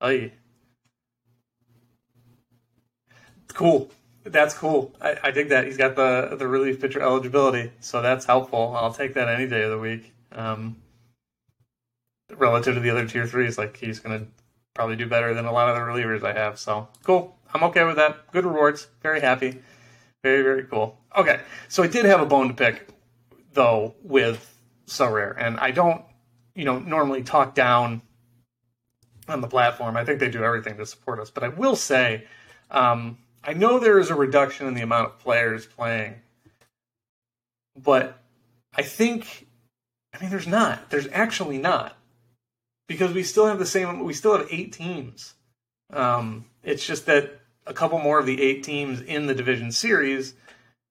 Hey, 0.00 0.32
cool. 3.48 3.90
That's 4.24 4.54
cool. 4.54 4.94
I, 5.00 5.18
I, 5.24 5.30
dig 5.32 5.48
that. 5.48 5.64
He's 5.64 5.76
got 5.76 5.96
the 5.96 6.36
the 6.38 6.46
relief 6.46 6.80
pitcher 6.80 7.00
eligibility, 7.00 7.72
so 7.80 8.00
that's 8.00 8.24
helpful. 8.24 8.76
I'll 8.76 8.94
take 8.94 9.14
that 9.14 9.28
any 9.28 9.48
day 9.48 9.62
of 9.62 9.70
the 9.70 9.78
week. 9.78 10.12
Um, 10.30 10.76
relative 12.36 12.74
to 12.74 12.80
the 12.80 12.90
other 12.90 13.08
tier 13.08 13.26
threes, 13.26 13.58
like 13.58 13.76
he's 13.76 13.98
going 13.98 14.20
to 14.20 14.26
probably 14.74 14.96
do 14.96 15.06
better 15.06 15.34
than 15.34 15.44
a 15.44 15.52
lot 15.52 15.68
of 15.68 15.74
the 15.74 15.80
relievers 15.80 16.22
I 16.22 16.32
have. 16.32 16.58
So 16.58 16.88
cool. 17.04 17.36
I'm 17.52 17.62
okay 17.64 17.84
with 17.84 17.96
that. 17.96 18.30
Good 18.32 18.44
rewards. 18.44 18.88
Very 19.02 19.20
happy. 19.20 19.60
Very 20.22 20.42
very 20.42 20.64
cool. 20.64 20.98
Okay, 21.16 21.40
so 21.68 21.82
I 21.82 21.88
did 21.88 22.04
have 22.04 22.20
a 22.20 22.26
bone 22.26 22.48
to 22.48 22.54
pick 22.54 22.88
though 23.52 23.94
with 24.02 24.48
Sorare. 24.86 25.34
and 25.38 25.58
I 25.60 25.70
don't, 25.70 26.02
you 26.54 26.64
know, 26.64 26.78
normally 26.78 27.22
talk 27.22 27.54
down 27.54 28.02
on 29.28 29.40
the 29.40 29.48
platform. 29.48 29.96
I 29.96 30.04
think 30.04 30.20
they 30.20 30.30
do 30.30 30.42
everything 30.42 30.76
to 30.78 30.86
support 30.86 31.20
us, 31.20 31.30
but 31.30 31.44
I 31.44 31.48
will 31.48 31.76
say. 31.76 32.26
Um, 32.70 33.18
I 33.44 33.54
know 33.54 33.78
there 33.78 33.98
is 33.98 34.08
a 34.08 34.14
reduction 34.14 34.66
in 34.68 34.74
the 34.74 34.82
amount 34.82 35.08
of 35.08 35.18
players 35.18 35.66
playing 35.66 36.14
but 37.76 38.18
I 38.74 38.82
think, 38.82 39.46
I 40.14 40.20
mean, 40.20 40.30
there's 40.30 40.46
not. 40.46 40.90
There's 40.90 41.08
actually 41.12 41.58
not 41.58 41.96
because 42.88 43.12
we 43.12 43.22
still 43.22 43.46
have 43.46 43.58
the 43.58 43.66
same. 43.66 44.04
We 44.04 44.12
still 44.12 44.36
have 44.36 44.48
eight 44.50 44.72
teams. 44.72 45.34
Um, 45.92 46.46
it's 46.62 46.86
just 46.86 47.06
that 47.06 47.40
a 47.66 47.74
couple 47.74 47.98
more 47.98 48.18
of 48.18 48.26
the 48.26 48.40
eight 48.40 48.62
teams 48.62 49.00
in 49.00 49.26
the 49.26 49.34
division 49.34 49.72
series 49.72 50.34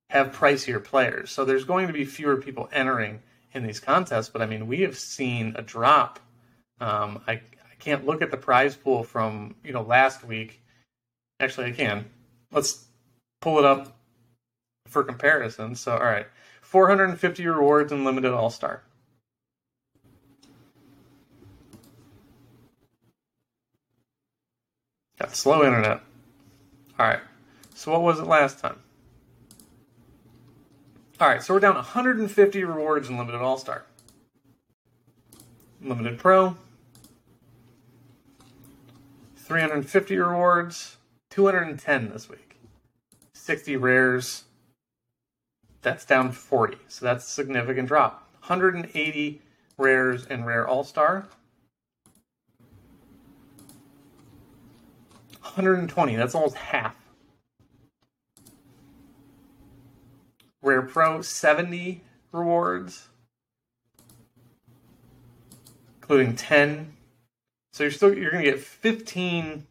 have 0.10 0.32
pricier 0.32 0.84
players, 0.84 1.32
so 1.32 1.46
there's 1.46 1.64
going 1.64 1.88
to 1.88 1.94
be 1.94 2.06
fewer 2.06 2.38
people 2.38 2.70
entering 2.72 3.22
in 3.54 3.66
these 3.66 3.80
contests. 3.80 4.30
But 4.30 4.42
I 4.42 4.46
mean, 4.46 4.68
we 4.68 4.82
have 4.82 4.98
seen 4.98 5.56
a 5.58 5.62
drop. 5.62 6.20
Um, 6.80 7.22
I 7.28 7.34
I 7.34 7.76
can't 7.80 8.06
look 8.06 8.22
at 8.22 8.32
the 8.32 8.38
prize 8.38 8.76
pool 8.76 9.04
from 9.04 9.56
you 9.64 9.74
know 9.74 9.82
last 9.82 10.24
week. 10.24 10.62
Actually, 11.40 11.68
I 11.68 11.72
can. 11.72 12.06
Let's 12.52 12.86
pull 13.42 13.58
it 13.58 13.66
up 13.66 13.98
for 14.88 15.04
comparison. 15.04 15.76
So, 15.76 15.94
all 15.94 16.04
right, 16.04 16.28
450 16.62 17.48
rewards 17.48 17.92
in 17.92 18.06
limited 18.06 18.34
All 18.34 18.50
Star. 18.50 18.84
Got 25.22 25.36
slow 25.36 25.64
internet. 25.64 26.02
All 26.98 27.06
right. 27.06 27.20
So 27.76 27.92
what 27.92 28.02
was 28.02 28.20
it 28.20 28.26
last 28.26 28.58
time? 28.58 28.80
All 31.20 31.28
right, 31.28 31.44
so 31.44 31.54
we're 31.54 31.60
down 31.60 31.76
150 31.76 32.64
rewards 32.64 33.08
in 33.08 33.20
limited 33.20 33.40
All 33.40 33.60
Star. 33.60 33.86
Limited 35.80 36.18
Pro. 36.18 36.58
350 39.36 40.18
rewards. 40.18 40.98
210 41.30 42.10
this 42.10 42.28
week. 42.28 42.56
60 43.34 43.78
rares. 43.78 44.46
That's 45.84 46.04
down 46.04 46.32
40. 46.32 46.78
So 46.88 47.06
that's 47.06 47.28
a 47.28 47.30
significant 47.30 47.88
drop. 47.88 48.28
180 48.40 49.40
rares 49.78 50.26
and 50.26 50.48
rare 50.48 50.68
All 50.68 50.84
Star. 50.84 51.28
120. 55.56 56.16
That's 56.16 56.36
almost 56.36 56.56
half. 56.56 56.96
Rare 60.62 60.82
Pro 60.82 61.22
70 61.22 62.02
rewards, 62.32 63.10
including 66.02 66.36
10. 66.36 66.94
So 67.74 67.84
you're 67.84 67.92
still 67.92 68.16
you're 68.16 68.32
going 68.32 68.44
to 68.44 68.52
get 68.52 68.60
15. 68.60 69.66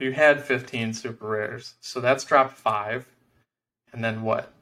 You 0.00 0.12
had 0.12 0.42
15 0.42 0.94
super 0.94 1.28
rares, 1.28 1.74
so 1.80 2.00
that's 2.00 2.24
dropped 2.24 2.56
five, 2.58 3.06
and 3.92 4.02
then 4.02 4.22
what? 4.22 4.52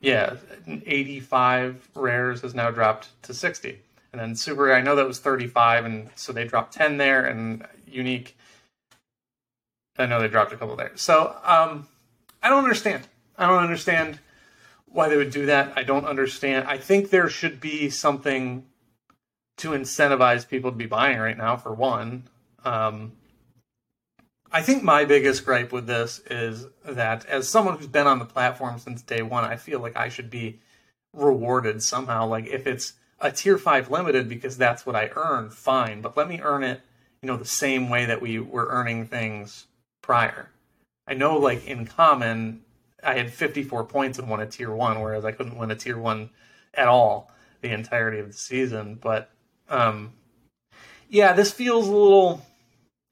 Yeah, 0.00 0.36
85 0.66 1.90
rares 1.94 2.40
has 2.40 2.54
now 2.54 2.70
dropped 2.70 3.20
to 3.24 3.34
60. 3.34 3.80
And 4.12 4.20
then 4.20 4.34
super, 4.36 4.72
I 4.72 4.80
know 4.80 4.96
that 4.96 5.06
was 5.06 5.18
35, 5.18 5.84
and 5.84 6.10
so 6.14 6.32
they 6.32 6.44
dropped 6.44 6.72
10 6.74 6.96
there, 6.96 7.24
and 7.24 7.66
unique. 7.86 8.36
I 9.98 10.06
know 10.06 10.20
they 10.20 10.28
dropped 10.28 10.52
a 10.52 10.56
couple 10.56 10.76
there. 10.76 10.92
So 10.94 11.36
um, 11.44 11.88
I 12.42 12.48
don't 12.48 12.62
understand. 12.62 13.06
I 13.36 13.46
don't 13.46 13.62
understand 13.62 14.18
why 14.86 15.08
they 15.08 15.16
would 15.16 15.30
do 15.30 15.46
that. 15.46 15.72
I 15.76 15.82
don't 15.82 16.06
understand. 16.06 16.66
I 16.66 16.78
think 16.78 17.10
there 17.10 17.28
should 17.28 17.60
be 17.60 17.90
something 17.90 18.64
to 19.58 19.70
incentivize 19.70 20.48
people 20.48 20.70
to 20.70 20.76
be 20.76 20.86
buying 20.86 21.18
right 21.18 21.36
now. 21.36 21.56
For 21.56 21.74
one, 21.74 22.24
um, 22.64 23.12
I 24.50 24.62
think 24.62 24.82
my 24.82 25.04
biggest 25.04 25.44
gripe 25.44 25.72
with 25.72 25.86
this 25.86 26.20
is 26.30 26.66
that 26.84 27.26
as 27.26 27.48
someone 27.48 27.76
who's 27.76 27.86
been 27.86 28.06
on 28.06 28.18
the 28.18 28.24
platform 28.24 28.78
since 28.78 29.02
day 29.02 29.22
one, 29.22 29.44
I 29.44 29.56
feel 29.56 29.80
like 29.80 29.96
I 29.96 30.08
should 30.08 30.30
be 30.30 30.60
rewarded 31.12 31.82
somehow. 31.82 32.26
Like 32.26 32.46
if 32.46 32.66
it's 32.66 32.94
a 33.20 33.30
tier 33.32 33.58
five 33.58 33.90
limited 33.90 34.28
because 34.28 34.56
that's 34.56 34.86
what 34.86 34.96
I 34.96 35.10
earn, 35.16 35.50
fine. 35.50 36.00
But 36.00 36.16
let 36.16 36.28
me 36.28 36.40
earn 36.40 36.62
it, 36.62 36.80
you 37.22 37.26
know, 37.26 37.36
the 37.36 37.44
same 37.44 37.90
way 37.90 38.04
that 38.04 38.22
we 38.22 38.38
were 38.38 38.68
earning 38.70 39.06
things 39.06 39.66
prior. 40.02 40.50
I 41.06 41.14
know, 41.14 41.36
like 41.38 41.66
in 41.66 41.86
common, 41.86 42.62
I 43.02 43.14
had 43.14 43.32
54 43.32 43.84
points 43.84 44.18
and 44.18 44.28
won 44.28 44.40
a 44.40 44.46
tier 44.46 44.72
one, 44.72 45.00
whereas 45.00 45.24
I 45.24 45.32
couldn't 45.32 45.56
win 45.56 45.70
a 45.70 45.76
tier 45.76 45.98
one 45.98 46.30
at 46.74 46.88
all 46.88 47.30
the 47.60 47.70
entirety 47.70 48.18
of 48.18 48.28
the 48.28 48.32
season. 48.32 48.98
But 49.00 49.30
um, 49.68 50.12
yeah, 51.08 51.32
this 51.32 51.52
feels 51.52 51.88
a 51.88 51.92
little 51.92 52.44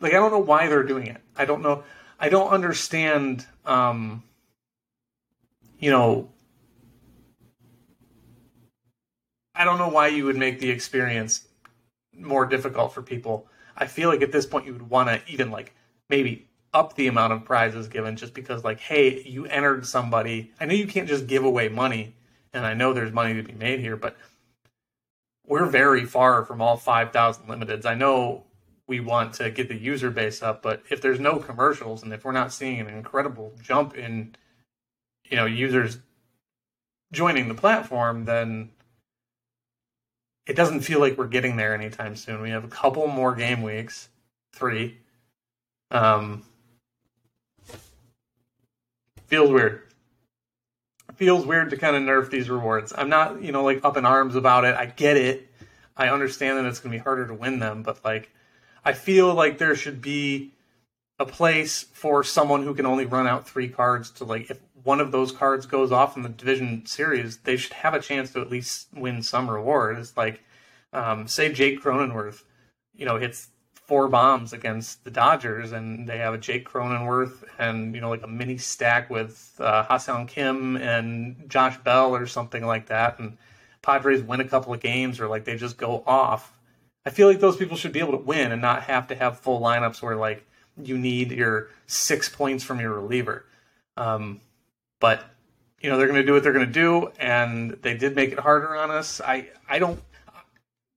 like 0.00 0.12
I 0.12 0.16
don't 0.16 0.32
know 0.32 0.38
why 0.38 0.68
they're 0.68 0.82
doing 0.82 1.06
it. 1.06 1.20
I 1.36 1.44
don't 1.44 1.62
know. 1.62 1.84
I 2.20 2.28
don't 2.28 2.48
understand. 2.48 3.46
Um, 3.64 4.22
you 5.78 5.90
know, 5.90 6.30
I 9.56 9.64
don't 9.64 9.78
know 9.78 9.88
why 9.88 10.08
you 10.08 10.24
would 10.26 10.36
make 10.36 10.60
the 10.60 10.70
experience 10.70 11.48
more 12.12 12.46
difficult 12.46 12.92
for 12.92 13.02
people. 13.02 13.48
I 13.76 13.86
feel 13.86 14.08
like 14.08 14.22
at 14.22 14.32
this 14.32 14.46
point 14.46 14.66
you 14.66 14.72
would 14.72 14.88
want 14.88 15.08
to 15.08 15.20
even 15.32 15.50
like 15.50 15.74
maybe 16.08 16.48
up 16.76 16.94
the 16.94 17.06
amount 17.06 17.32
of 17.32 17.44
prizes 17.44 17.88
given 17.88 18.16
just 18.16 18.34
because 18.34 18.62
like 18.62 18.78
hey 18.80 19.22
you 19.22 19.46
entered 19.46 19.86
somebody 19.86 20.52
i 20.60 20.66
know 20.66 20.74
you 20.74 20.86
can't 20.86 21.08
just 21.08 21.26
give 21.26 21.42
away 21.42 21.68
money 21.68 22.14
and 22.52 22.66
i 22.66 22.74
know 22.74 22.92
there's 22.92 23.12
money 23.12 23.34
to 23.34 23.42
be 23.42 23.54
made 23.54 23.80
here 23.80 23.96
but 23.96 24.16
we're 25.46 25.64
very 25.64 26.04
far 26.04 26.44
from 26.44 26.60
all 26.60 26.76
5000 26.76 27.46
limiteds 27.46 27.86
i 27.86 27.94
know 27.94 28.44
we 28.86 29.00
want 29.00 29.32
to 29.34 29.50
get 29.50 29.68
the 29.68 29.74
user 29.74 30.10
base 30.10 30.42
up 30.42 30.62
but 30.62 30.82
if 30.90 31.00
there's 31.00 31.18
no 31.18 31.38
commercials 31.38 32.02
and 32.02 32.12
if 32.12 32.24
we're 32.24 32.32
not 32.32 32.52
seeing 32.52 32.80
an 32.80 32.88
incredible 32.88 33.54
jump 33.62 33.96
in 33.96 34.34
you 35.24 35.36
know 35.36 35.46
users 35.46 35.98
joining 37.12 37.48
the 37.48 37.54
platform 37.54 38.26
then 38.26 38.70
it 40.46 40.54
doesn't 40.54 40.80
feel 40.80 41.00
like 41.00 41.18
we're 41.18 41.26
getting 41.26 41.56
there 41.56 41.74
anytime 41.74 42.16
soon. 42.16 42.40
We 42.40 42.50
have 42.50 42.64
a 42.64 42.68
couple 42.68 43.06
more 43.08 43.34
game 43.34 43.62
weeks, 43.62 44.08
three. 44.52 44.98
Um, 45.90 46.44
feels 49.26 49.50
weird. 49.50 49.82
Feels 51.16 51.46
weird 51.46 51.70
to 51.70 51.76
kind 51.76 51.96
of 51.96 52.02
nerf 52.02 52.30
these 52.30 52.48
rewards. 52.48 52.92
I'm 52.96 53.08
not, 53.08 53.42
you 53.42 53.50
know, 53.50 53.64
like 53.64 53.84
up 53.84 53.96
in 53.96 54.04
arms 54.04 54.36
about 54.36 54.64
it. 54.64 54.76
I 54.76 54.86
get 54.86 55.16
it. 55.16 55.50
I 55.96 56.10
understand 56.10 56.58
that 56.58 56.66
it's 56.66 56.78
going 56.78 56.92
to 56.92 56.98
be 56.98 57.02
harder 57.02 57.26
to 57.26 57.34
win 57.34 57.58
them, 57.58 57.82
but 57.82 58.04
like, 58.04 58.30
I 58.84 58.92
feel 58.92 59.34
like 59.34 59.58
there 59.58 59.74
should 59.74 60.00
be 60.00 60.52
a 61.18 61.24
place 61.24 61.86
for 61.92 62.22
someone 62.22 62.62
who 62.62 62.74
can 62.74 62.86
only 62.86 63.06
run 63.06 63.26
out 63.26 63.48
three 63.48 63.68
cards 63.68 64.10
to 64.12 64.24
like, 64.24 64.50
if 64.50 64.60
one 64.86 65.00
of 65.00 65.10
those 65.10 65.32
cards 65.32 65.66
goes 65.66 65.90
off 65.90 66.16
in 66.16 66.22
the 66.22 66.28
division 66.28 66.86
series, 66.86 67.38
they 67.38 67.56
should 67.56 67.72
have 67.72 67.92
a 67.92 68.00
chance 68.00 68.32
to 68.32 68.40
at 68.40 68.50
least 68.50 68.86
win 68.94 69.20
some 69.20 69.50
reward. 69.50 69.98
It's 69.98 70.16
like, 70.16 70.40
um, 70.92 71.26
say 71.26 71.52
Jake 71.52 71.82
Cronenworth, 71.82 72.44
you 72.94 73.04
know, 73.04 73.18
hits 73.18 73.48
four 73.74 74.08
bombs 74.08 74.52
against 74.52 75.02
the 75.04 75.10
Dodgers, 75.10 75.72
and 75.72 76.08
they 76.08 76.18
have 76.18 76.34
a 76.34 76.38
Jake 76.38 76.68
Cronenworth 76.68 77.44
and 77.58 77.94
you 77.94 78.00
know 78.00 78.08
like 78.10 78.22
a 78.22 78.28
mini 78.28 78.58
stack 78.58 79.10
with 79.10 79.54
uh, 79.58 79.82
Ha-Seong 79.84 80.28
Kim 80.28 80.76
and 80.76 81.48
Josh 81.48 81.76
Bell 81.78 82.14
or 82.14 82.26
something 82.26 82.64
like 82.64 82.86
that, 82.86 83.18
and 83.18 83.36
Padres 83.82 84.22
win 84.22 84.40
a 84.40 84.48
couple 84.48 84.72
of 84.72 84.80
games 84.80 85.20
or 85.20 85.28
like 85.28 85.44
they 85.44 85.56
just 85.56 85.76
go 85.76 86.04
off. 86.06 86.52
I 87.04 87.10
feel 87.10 87.28
like 87.28 87.40
those 87.40 87.56
people 87.56 87.76
should 87.76 87.92
be 87.92 88.00
able 88.00 88.18
to 88.18 88.24
win 88.24 88.52
and 88.52 88.62
not 88.62 88.84
have 88.84 89.08
to 89.08 89.16
have 89.16 89.40
full 89.40 89.60
lineups 89.60 90.00
where 90.00 90.16
like 90.16 90.46
you 90.80 90.96
need 90.96 91.32
your 91.32 91.70
six 91.86 92.28
points 92.28 92.62
from 92.62 92.80
your 92.80 92.92
reliever. 92.92 93.46
Um, 93.96 94.40
but 95.00 95.24
you 95.80 95.90
know 95.90 95.98
they're 95.98 96.08
going 96.08 96.20
to 96.20 96.26
do 96.26 96.32
what 96.32 96.42
they're 96.42 96.52
going 96.52 96.66
to 96.66 96.72
do, 96.72 97.12
and 97.18 97.72
they 97.82 97.96
did 97.96 98.14
make 98.14 98.32
it 98.32 98.38
harder 98.38 98.76
on 98.76 98.90
us. 98.90 99.20
I 99.20 99.48
I 99.68 99.78
don't, 99.78 100.02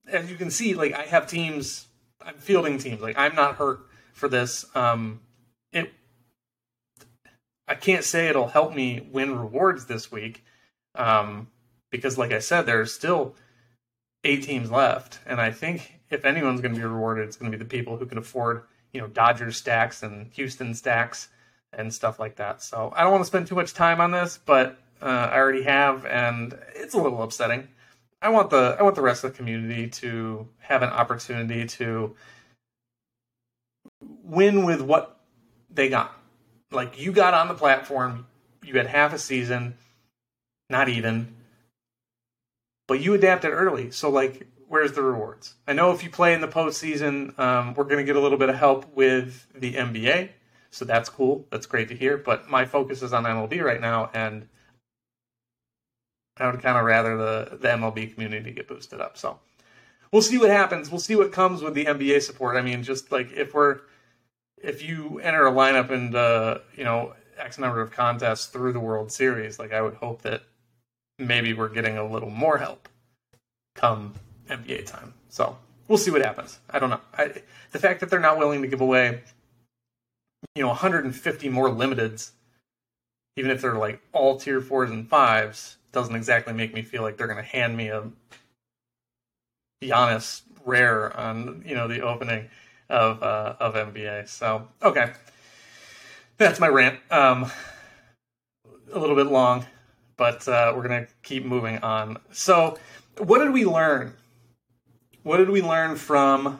as 0.08 0.29
you 0.29 0.38
can 0.38 0.51
see, 0.51 0.74
like 0.74 0.94
I 0.94 1.03
have 1.03 1.27
teams, 1.27 1.88
I'm 2.22 2.36
fielding 2.36 2.77
teams. 2.77 3.01
Like 3.01 3.18
I'm 3.18 3.36
not 3.36 3.56
hurt 3.56 3.82
for 4.13 4.29
this. 4.29 4.65
Um, 4.75 5.22
it, 5.72 5.91
I 7.68 7.75
can't 7.75 8.03
say 8.03 8.27
it'll 8.27 8.48
help 8.48 8.74
me 8.74 9.08
win 9.12 9.38
rewards 9.38 9.86
this 9.86 10.12
week, 10.12 10.44
um, 10.96 11.48
because 11.91 12.18
like 12.18 12.32
I 12.32 12.39
said, 12.39 12.65
there's 12.65 12.94
still 12.94 13.36
eight 14.24 14.44
teams 14.44 14.72
left, 14.72 15.20
and 15.25 15.39
I 15.39 15.51
think 15.51 16.00
if 16.10 16.25
anyone's 16.25 16.62
going 16.62 16.74
to 16.74 16.79
be 16.79 16.86
rewarded, 16.86 17.27
it's 17.27 17.38
going 17.38 17.51
to 17.51 17.58
be 17.58 17.63
the 17.63 17.70
people 17.70 17.98
who 17.98 18.06
can 18.06 18.18
afford 18.18 18.63
you 18.94 19.01
know 19.01 19.08
Dodgers 19.08 19.58
stacks 19.58 20.03
and 20.03 20.32
Houston 20.34 20.74
stacks 20.74 21.29
and 21.74 21.94
stuff 21.94 22.20
like 22.20 22.38
that. 22.38 22.62
So 22.62 22.92
I 22.96 23.04
don't 23.04 23.12
want 23.12 23.22
to 23.22 23.28
spend 23.28 23.48
too 23.48 23.56
much 23.56 23.74
time 23.74 24.02
on 24.02 24.12
this, 24.12 24.40
but 24.46 24.78
uh, 25.02 25.30
I 25.32 25.38
already 25.38 25.64
have, 25.64 26.06
and 26.06 26.58
it's 26.76 26.94
a 26.94 26.98
little 26.98 27.22
upsetting. 27.22 27.68
I 28.22 28.30
want 28.30 28.50
the 28.50 28.76
I 28.78 28.84
want 28.84 28.96
the 28.96 29.02
rest 29.02 29.24
of 29.24 29.32
the 29.32 29.38
community 29.38 29.88
to 29.88 30.48
have 30.60 30.82
an 30.84 30.90
opportunity 30.90 31.66
to 31.66 32.16
win 34.24 34.66
with 34.66 34.82
what 34.82 35.20
they 35.74 35.88
got. 35.88 36.14
Like 36.72 37.00
you 37.00 37.14
got 37.14 37.34
on 37.34 37.48
the 37.48 37.54
platform, 37.54 38.28
you 38.62 38.74
had 38.74 38.88
half 38.88 39.14
a 39.14 39.18
season, 39.18 39.76
not 40.70 40.90
even, 40.90 41.34
but 42.88 43.00
you 43.00 43.14
adapted 43.14 43.52
early. 43.52 43.92
So 43.92 44.10
like, 44.10 44.48
where's 44.68 44.92
the 44.92 45.02
rewards? 45.02 45.54
I 45.66 45.72
know 45.72 45.92
if 45.92 46.04
you 46.04 46.10
play 46.10 46.34
in 46.34 46.42
the 46.42 46.48
postseason, 46.48 47.40
um, 47.40 47.74
we're 47.74 47.86
going 47.86 47.98
to 47.98 48.04
get 48.04 48.18
a 48.18 48.20
little 48.20 48.38
bit 48.38 48.50
of 48.50 48.56
help 48.56 48.94
with 48.94 49.48
the 49.56 49.76
NBA 49.76 50.30
So 50.72 50.86
that's 50.86 51.10
cool. 51.10 51.46
That's 51.52 51.66
great 51.66 51.88
to 51.90 51.96
hear. 51.96 52.18
But 52.18 52.50
my 52.50 52.66
focus 52.66 53.02
is 53.02 53.14
on 53.14 53.24
MLB 53.24 53.64
right 53.64 53.82
now, 53.82 54.10
and 54.14 54.48
I 56.38 56.50
would 56.50 56.62
kind 56.62 56.78
of 56.78 56.86
rather 56.86 57.18
the, 57.18 57.58
the 57.58 57.68
MLB 57.70 58.14
community 58.14 58.52
get 58.52 58.68
boosted 58.68 59.02
up. 59.02 59.18
So 59.18 59.40
we'll 60.12 60.22
see 60.22 60.38
what 60.38 60.50
happens. 60.50 60.90
We'll 60.90 61.00
see 61.00 61.16
what 61.16 61.32
comes 61.32 61.62
with 61.62 61.74
the 61.74 61.86
NBA 61.86 62.22
support. 62.22 62.56
I 62.56 62.62
mean, 62.62 62.84
just 62.84 63.12
like 63.12 63.32
if 63.34 63.54
we're 63.54 63.80
if 64.62 64.84
you 64.84 65.20
enter 65.20 65.48
a 65.48 65.52
lineup 65.52 65.90
and 65.90 66.16
uh, 66.16 66.60
you 66.76 66.84
know 66.84 67.14
X 67.38 67.58
number 67.58 67.82
of 67.82 67.92
contests 67.92 68.48
through 68.48 68.74
the 68.74 68.80
World 68.80 69.12
Series, 69.12 69.60
like 69.60 69.74
I 69.74 69.82
would 69.82 69.96
hope 69.96 70.22
that 70.24 70.44
maybe 71.18 71.54
we're 71.54 71.70
getting 71.70 71.98
a 71.98 72.08
little 72.08 72.30
more 72.30 72.58
help 72.58 72.88
come 73.76 74.14
NBA 74.50 74.86
time. 74.86 75.14
So 75.30 75.58
we'll 75.88 75.98
see 75.98 76.12
what 76.12 76.24
happens. 76.24 76.60
I 76.70 76.80
don't 76.80 76.90
know. 76.90 77.02
I, 77.18 77.34
the 77.72 77.80
fact 77.80 78.00
that 78.00 78.10
they're 78.10 78.20
not 78.20 78.38
willing 78.38 78.62
to 78.62 78.68
give 78.68 78.82
away, 78.82 79.22
you 80.56 80.62
know, 80.63 80.70
150 80.70 81.50
more 81.50 81.70
limiteds, 81.70 82.32
even 83.38 83.51
if 83.51 83.62
they're 83.62 83.75
like 83.75 84.01
all 84.12 84.38
tier 84.38 84.62
fours 84.62 84.89
and 84.89 85.08
fives, 85.08 85.77
doesn't 85.91 86.15
exactly 86.15 86.53
make 86.53 86.74
me 86.74 86.82
feel 86.82 87.01
like 87.01 87.18
they're 87.18 87.27
going 87.27 87.38
to 87.38 87.44
hand 87.44 87.75
me 87.75 87.88
a 87.89 88.03
Giannis 89.82 90.41
rare 90.65 91.15
on 91.18 91.63
you 91.65 91.74
know 91.74 91.88
the 91.88 92.01
opening 92.01 92.50
of 92.89 93.24
uh, 93.24 93.56
of 93.60 93.75
NBA. 93.75 94.27
So 94.27 94.68
okay, 94.82 95.12
that's 96.38 96.60
my 96.60 96.68
rant. 96.68 97.00
Um, 97.10 97.51
a 98.91 99.00
little 99.00 99.15
bit 99.15 99.27
long, 99.27 99.65
but 100.18 100.48
uh, 100.48 100.74
we're 100.75 100.84
gonna 100.84 101.08
keep 101.24 101.46
moving 101.46 101.77
on. 101.79 102.18
So, 102.32 102.77
what 103.18 103.39
did 103.39 103.51
we 103.51 103.65
learn? 103.65 104.15
What 105.24 105.38
did 105.38 105.50
we 105.50 105.62
learn 105.62 105.96
from 105.96 106.60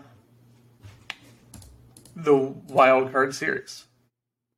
the 2.24 2.36
wild 2.36 3.12
card 3.12 3.34
series? 3.34 3.86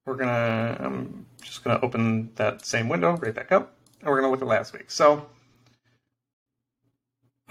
We're 0.05 0.15
gonna. 0.15 0.77
I'm 0.79 1.25
just 1.41 1.63
gonna 1.63 1.79
open 1.81 2.31
that 2.35 2.65
same 2.65 2.89
window 2.89 3.15
right 3.17 3.33
back 3.33 3.51
up, 3.51 3.73
and 3.99 4.09
we're 4.09 4.19
gonna 4.19 4.31
look 4.31 4.41
at 4.41 4.47
last 4.47 4.73
week. 4.73 4.91
So. 4.91 5.25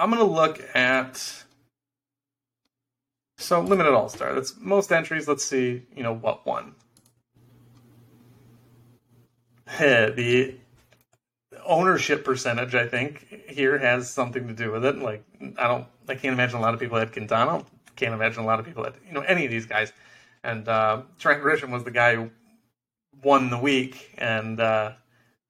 I'm 0.01 0.11
to 0.13 0.25
look 0.25 0.63
at 0.75 1.45
so 3.37 3.61
limited 3.61 3.93
all 3.93 4.09
star. 4.09 4.35
That's 4.35 4.55
most 4.59 4.91
entries. 4.93 5.29
Let's 5.29 5.45
see, 5.45 5.83
you 5.95 6.03
know 6.03 6.15
what 6.15 6.47
won. 6.47 6.75
the 9.79 10.55
ownership 11.67 12.25
percentage, 12.25 12.75
I 12.75 12.87
think, 12.87 13.27
here 13.49 13.79
has 13.79 14.11
something 14.11 14.49
to 14.49 14.55
do 14.55 14.73
with 14.73 14.87
it. 14.87 14.99
Like 14.99 15.23
I 15.59 15.69
don't, 15.69 15.87
I 16.09 16.15
can't 16.15 16.33
imagine 16.33 16.59
a 16.59 16.63
lot 16.63 16.73
of 16.73 16.81
people 16.81 16.99
had 16.99 17.13
Quintana. 17.13 17.63
Can't 17.97 18.15
imagine 18.15 18.43
a 18.43 18.47
lot 18.47 18.59
of 18.59 18.65
people 18.65 18.85
had 18.85 18.95
you 19.07 19.13
know 19.13 19.21
any 19.21 19.45
of 19.45 19.51
these 19.51 19.67
guys. 19.67 19.93
And 20.43 20.69
uh, 20.69 21.03
Trent 21.19 21.43
Grisham 21.43 21.71
was 21.71 21.85
the 21.85 21.91
guy 21.91 22.15
who 22.15 22.31
won 23.23 23.51
the 23.51 23.59
week, 23.59 24.15
and 24.17 24.59
uh, 24.61 24.93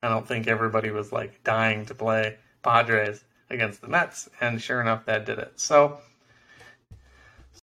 I 0.02 0.08
don't 0.08 0.26
think 0.26 0.48
everybody 0.48 0.90
was 0.90 1.12
like 1.12 1.44
dying 1.44 1.86
to 1.86 1.94
play 1.94 2.36
Padres 2.62 3.24
against 3.50 3.80
the 3.80 3.88
Mets, 3.88 4.28
and 4.40 4.60
sure 4.60 4.80
enough, 4.80 5.06
that 5.06 5.26
did 5.26 5.38
it. 5.38 5.52
So, 5.56 5.98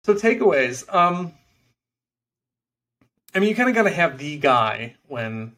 so 0.04 0.14
takeaways. 0.14 0.93
Um, 0.93 1.33
I 3.35 3.40
mean, 3.40 3.49
you 3.49 3.54
kind 3.54 3.69
of 3.69 3.75
got 3.75 3.85
to 3.85 3.90
have 3.90 4.19
the 4.19 4.38
guy 4.38 4.97
when 5.09 5.57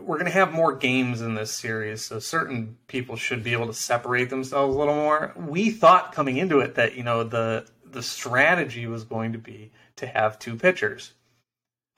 we're 0.00 0.16
going 0.18 0.30
to 0.30 0.32
have 0.32 0.52
more 0.52 0.74
games 0.74 1.20
in 1.20 1.34
this 1.34 1.52
series, 1.52 2.04
so 2.04 2.18
certain 2.18 2.76
people 2.86 3.16
should 3.16 3.42
be 3.42 3.52
able 3.52 3.66
to 3.66 3.74
separate 3.74 4.30
themselves 4.30 4.74
a 4.74 4.78
little 4.78 4.94
more. 4.94 5.32
We 5.36 5.70
thought 5.70 6.12
coming 6.12 6.36
into 6.36 6.60
it 6.60 6.74
that 6.76 6.94
you 6.96 7.02
know 7.02 7.24
the 7.24 7.66
the 7.84 8.02
strategy 8.02 8.86
was 8.86 9.04
going 9.04 9.32
to 9.32 9.38
be 9.38 9.72
to 9.96 10.06
have 10.06 10.38
two 10.38 10.56
pitchers. 10.56 11.12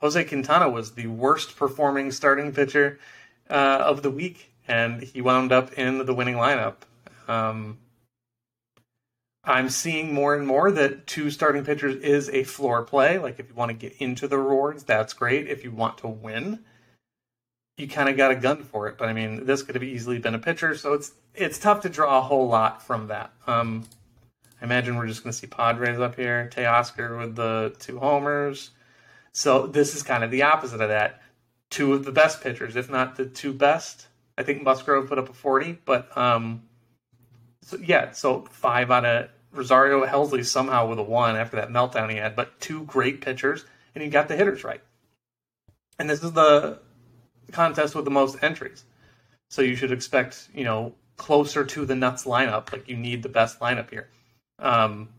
Jose 0.01 0.23
Quintana 0.23 0.69
was 0.69 0.91
the 0.91 1.07
worst 1.07 1.55
performing 1.57 2.11
starting 2.11 2.53
pitcher 2.53 2.99
uh, 3.49 3.83
of 3.85 4.01
the 4.01 4.11
week, 4.11 4.53
and 4.67 5.01
he 5.01 5.21
wound 5.21 5.51
up 5.51 5.73
in 5.73 6.05
the 6.05 6.13
winning 6.13 6.35
lineup. 6.35 6.75
Um, 7.27 7.77
I'm 9.43 9.69
seeing 9.69 10.13
more 10.13 10.35
and 10.35 10.45
more 10.45 10.71
that 10.71 11.07
two 11.07 11.31
starting 11.31 11.65
pitchers 11.65 11.95
is 11.95 12.29
a 12.29 12.43
floor 12.43 12.83
play. 12.83 13.17
Like 13.17 13.39
if 13.39 13.49
you 13.49 13.55
want 13.55 13.69
to 13.69 13.73
get 13.73 13.93
into 13.99 14.27
the 14.27 14.37
rewards, 14.37 14.83
that's 14.83 15.13
great. 15.13 15.47
If 15.47 15.63
you 15.63 15.71
want 15.71 15.97
to 15.99 16.07
win, 16.07 16.59
you 17.77 17.87
kind 17.87 18.09
of 18.09 18.17
got 18.17 18.31
a 18.31 18.35
gun 18.35 18.63
for 18.63 18.87
it. 18.87 18.97
But 18.97 19.09
I 19.09 19.13
mean, 19.13 19.45
this 19.45 19.63
could 19.63 19.75
have 19.75 19.83
easily 19.83 20.19
been 20.19 20.35
a 20.35 20.39
pitcher, 20.39 20.75
so 20.75 20.93
it's 20.93 21.13
it's 21.33 21.57
tough 21.57 21.81
to 21.81 21.89
draw 21.89 22.19
a 22.19 22.21
whole 22.21 22.47
lot 22.47 22.83
from 22.85 23.07
that. 23.07 23.31
Um, 23.47 23.85
I 24.61 24.65
imagine 24.65 24.95
we're 24.95 25.07
just 25.07 25.23
going 25.23 25.31
to 25.31 25.37
see 25.37 25.47
Padres 25.47 25.99
up 25.99 26.15
here, 26.15 26.49
Teoscar 26.53 27.17
with 27.17 27.35
the 27.35 27.75
two 27.79 27.99
homers. 27.99 28.71
So 29.31 29.67
this 29.67 29.95
is 29.95 30.03
kind 30.03 30.23
of 30.23 30.31
the 30.31 30.43
opposite 30.43 30.81
of 30.81 30.89
that. 30.89 31.21
Two 31.69 31.93
of 31.93 32.03
the 32.03 32.11
best 32.11 32.41
pitchers, 32.41 32.75
if 32.75 32.89
not 32.89 33.15
the 33.15 33.25
two 33.25 33.53
best. 33.53 34.07
I 34.37 34.43
think 34.43 34.63
Musgrove 34.63 35.07
put 35.07 35.19
up 35.19 35.29
a 35.29 35.33
40, 35.33 35.79
but 35.85 36.15
um, 36.17 36.63
so, 37.61 37.77
yeah, 37.77 38.11
so 38.11 38.45
five 38.51 38.89
out 38.89 39.05
of 39.05 39.29
Rosario 39.51 40.05
Helsley 40.05 40.45
somehow 40.45 40.87
with 40.87 40.99
a 40.99 41.03
one 41.03 41.35
after 41.35 41.57
that 41.57 41.69
meltdown 41.69 42.09
he 42.09 42.17
had, 42.17 42.35
but 42.35 42.59
two 42.59 42.83
great 42.85 43.21
pitchers, 43.21 43.65
and 43.93 44.03
he 44.03 44.09
got 44.09 44.27
the 44.27 44.35
hitters 44.35 44.63
right. 44.63 44.81
And 45.97 46.09
this 46.09 46.23
is 46.23 46.31
the 46.31 46.79
contest 47.51 47.95
with 47.95 48.05
the 48.05 48.11
most 48.11 48.41
entries. 48.41 48.83
So 49.49 49.61
you 49.61 49.75
should 49.75 49.91
expect, 49.91 50.49
you 50.53 50.63
know, 50.63 50.93
closer 51.17 51.65
to 51.65 51.85
the 51.85 51.95
Nuts 51.95 52.25
lineup. 52.25 52.71
Like 52.71 52.87
you 52.87 52.95
need 52.95 53.23
the 53.23 53.29
best 53.29 53.59
lineup 53.59 53.89
here. 53.89 54.09
Um, 54.59 55.09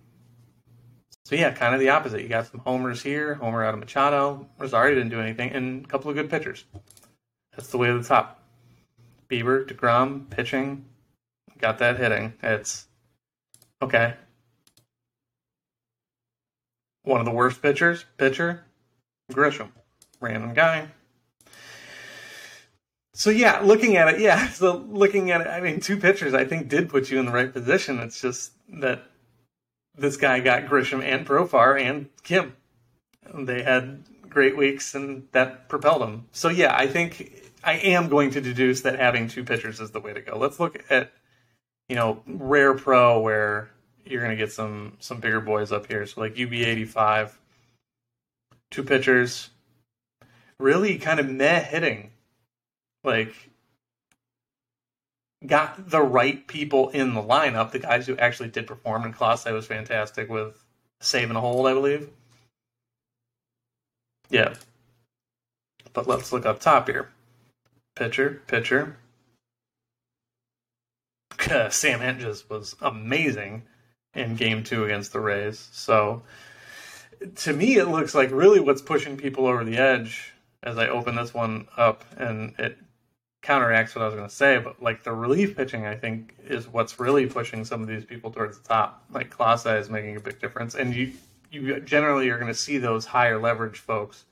so 1.25 1.37
yeah, 1.37 1.53
kind 1.53 1.75
of 1.75 1.81
the 1.81 1.91
opposite. 1.91 2.23
You 2.23 2.29
got 2.29 2.47
some 2.51 2.61
homers 2.61 3.03
here, 3.03 3.35
homer 3.35 3.63
out 3.63 3.75
of 3.75 3.81
Machado. 3.81 4.49
Rosario 4.59 4.97
didn't 4.97 5.11
do 5.11 5.21
anything, 5.21 5.51
and 5.53 5.85
a 5.85 5.89
couple 5.89 6.11
of 6.11 6.17
good 6.17 6.29
pitchers. 6.29 6.65
That's 7.53 7.69
the 7.69 7.79
way 7.79 7.89
to 7.89 7.99
the 7.99 8.05
top. 8.05 8.43
Bieber, 9.29 9.65
Degrom, 9.65 10.29
pitching, 10.29 10.85
got 11.59 11.79
that 11.79 11.99
hitting. 11.99 12.33
It's 12.43 12.87
okay. 13.81 14.15
One 17.03 17.21
of 17.21 17.27
the 17.27 17.33
worst 17.33 17.63
pitchers, 17.63 18.05
pitcher, 18.19 18.65
Grisham, 19.33 19.71
random 20.21 20.53
guy. 20.53 20.89
So 23.15 23.31
yeah, 23.31 23.61
looking 23.61 23.97
at 23.97 24.15
it, 24.15 24.21
yeah. 24.21 24.49
So 24.53 24.85
looking 24.89 25.31
at 25.31 25.43
it, 25.43 25.47
I 25.47 25.61
mean, 25.61 25.79
two 25.79 25.97
pitchers, 25.97 26.35
I 26.35 26.45
think, 26.45 26.69
did 26.69 26.89
put 26.89 27.11
you 27.11 27.21
in 27.21 27.27
the 27.27 27.33
right 27.33 27.53
position. 27.53 27.99
It's 28.01 28.21
just 28.21 28.53
that 28.81 29.10
this 29.97 30.17
guy 30.17 30.41
got 30.41 30.67
Grisham 30.67 31.03
and 31.03 31.27
Profar 31.27 31.81
and 31.81 32.09
Kim. 32.23 32.57
They 33.35 33.63
had 33.63 34.05
great 34.29 34.57
weeks, 34.57 34.95
and 34.95 35.29
that 35.33 35.69
propelled 35.69 36.03
them. 36.03 36.27
So 36.33 36.49
yeah, 36.49 36.75
I 36.77 36.87
think 36.87 37.51
I 37.63 37.75
am 37.75 38.09
going 38.09 38.31
to 38.33 38.41
deduce 38.41 38.83
that 38.83 38.99
having 38.99 39.29
two 39.29 39.45
pitchers 39.45 39.81
is 39.81 39.91
the 39.91 40.01
way 40.01 40.13
to 40.13 40.21
go. 40.21 40.39
Let's 40.39 40.59
look 40.59 40.85
at 40.91 41.13
you 41.91 41.97
know, 41.97 42.23
rare 42.25 42.75
pro 42.75 43.19
where 43.19 43.69
you're 44.05 44.23
gonna 44.23 44.37
get 44.37 44.53
some 44.53 44.97
some 45.01 45.19
bigger 45.19 45.41
boys 45.41 45.73
up 45.73 45.87
here. 45.87 46.07
So 46.07 46.21
like 46.21 46.41
UB 46.41 46.53
eighty 46.53 46.85
five, 46.85 47.37
two 48.71 48.85
pitchers, 48.85 49.51
really 50.61 50.99
kind 50.99 51.19
of 51.19 51.29
meh 51.29 51.61
hitting, 51.61 52.13
like 53.03 53.35
got 55.47 55.91
the 55.91 56.03
right 56.03 56.47
people 56.47 56.91
in 56.91 57.15
the 57.15 57.23
lineup. 57.23 57.71
The 57.71 57.79
guys 57.79 58.07
who 58.07 58.17
actually 58.17 58.51
did 58.51 58.67
perform. 58.67 59.05
And 59.05 59.15
Clase 59.15 59.51
was 59.53 59.67
fantastic 59.67 60.29
with 60.29 60.63
saving 61.01 61.37
a 61.37 61.41
hold, 61.41 61.67
I 61.67 61.75
believe. 61.75 62.09
Yeah. 64.29 64.55
But 65.93 66.07
let's 66.07 66.33
look 66.33 66.47
up 66.47 66.61
top 66.61 66.89
here. 66.89 67.09
Pitcher, 67.97 68.43
pitcher, 68.47 68.97
Sam 71.71 72.01
Hentges 72.01 72.49
was 72.51 72.77
amazing 72.83 73.63
in 74.15 74.37
Game 74.37 74.63
Two 74.63 74.85
against 74.85 75.13
the 75.13 75.21
Rays. 75.21 75.69
So 75.73 76.23
to 77.37 77.53
me, 77.53 77.77
it 77.77 77.87
looks 77.87 78.15
like 78.15 78.31
really 78.31 78.61
what's 78.61 78.83
pushing 78.83 79.17
people 79.17 79.47
over 79.47 79.65
the 79.65 79.79
edge 79.79 80.33
as 80.63 80.77
I 80.77 80.89
open 80.89 81.17
this 81.17 81.33
one 81.33 81.67
up, 81.77 82.05
and 82.19 82.55
it 82.59 82.77
counteracts 83.43 83.95
what 83.95 84.03
I 84.03 84.07
was 84.07 84.15
going 84.15 84.29
to 84.29 84.35
say. 84.35 84.59
But 84.59 84.83
like 84.83 85.03
the 85.03 85.13
relief 85.13 85.57
pitching, 85.57 85.87
I 85.87 85.97
think 85.97 86.35
is 86.45 86.69
what's 86.69 87.01
really 87.01 87.27
pushing 87.27 87.65
some 87.65 87.83
of 87.83 87.89
these 87.89 88.05
people 88.05 88.31
towards 88.31 88.59
the 88.59 88.69
top. 88.69 89.05
Like 89.13 89.35
Clase 89.35 89.79
is 89.79 89.89
making 89.89 90.17
a 90.17 90.21
big 90.21 90.41
difference, 90.41 90.75
and 90.75 90.95
you 90.95 91.13
you 91.51 91.81
generally 91.81 92.29
are 92.31 92.39
going 92.39 92.53
to 92.53 92.59
see 92.59 92.79
those 92.79 93.07
higher 93.07 93.41
leverage 93.41 93.79
folks 93.79 94.25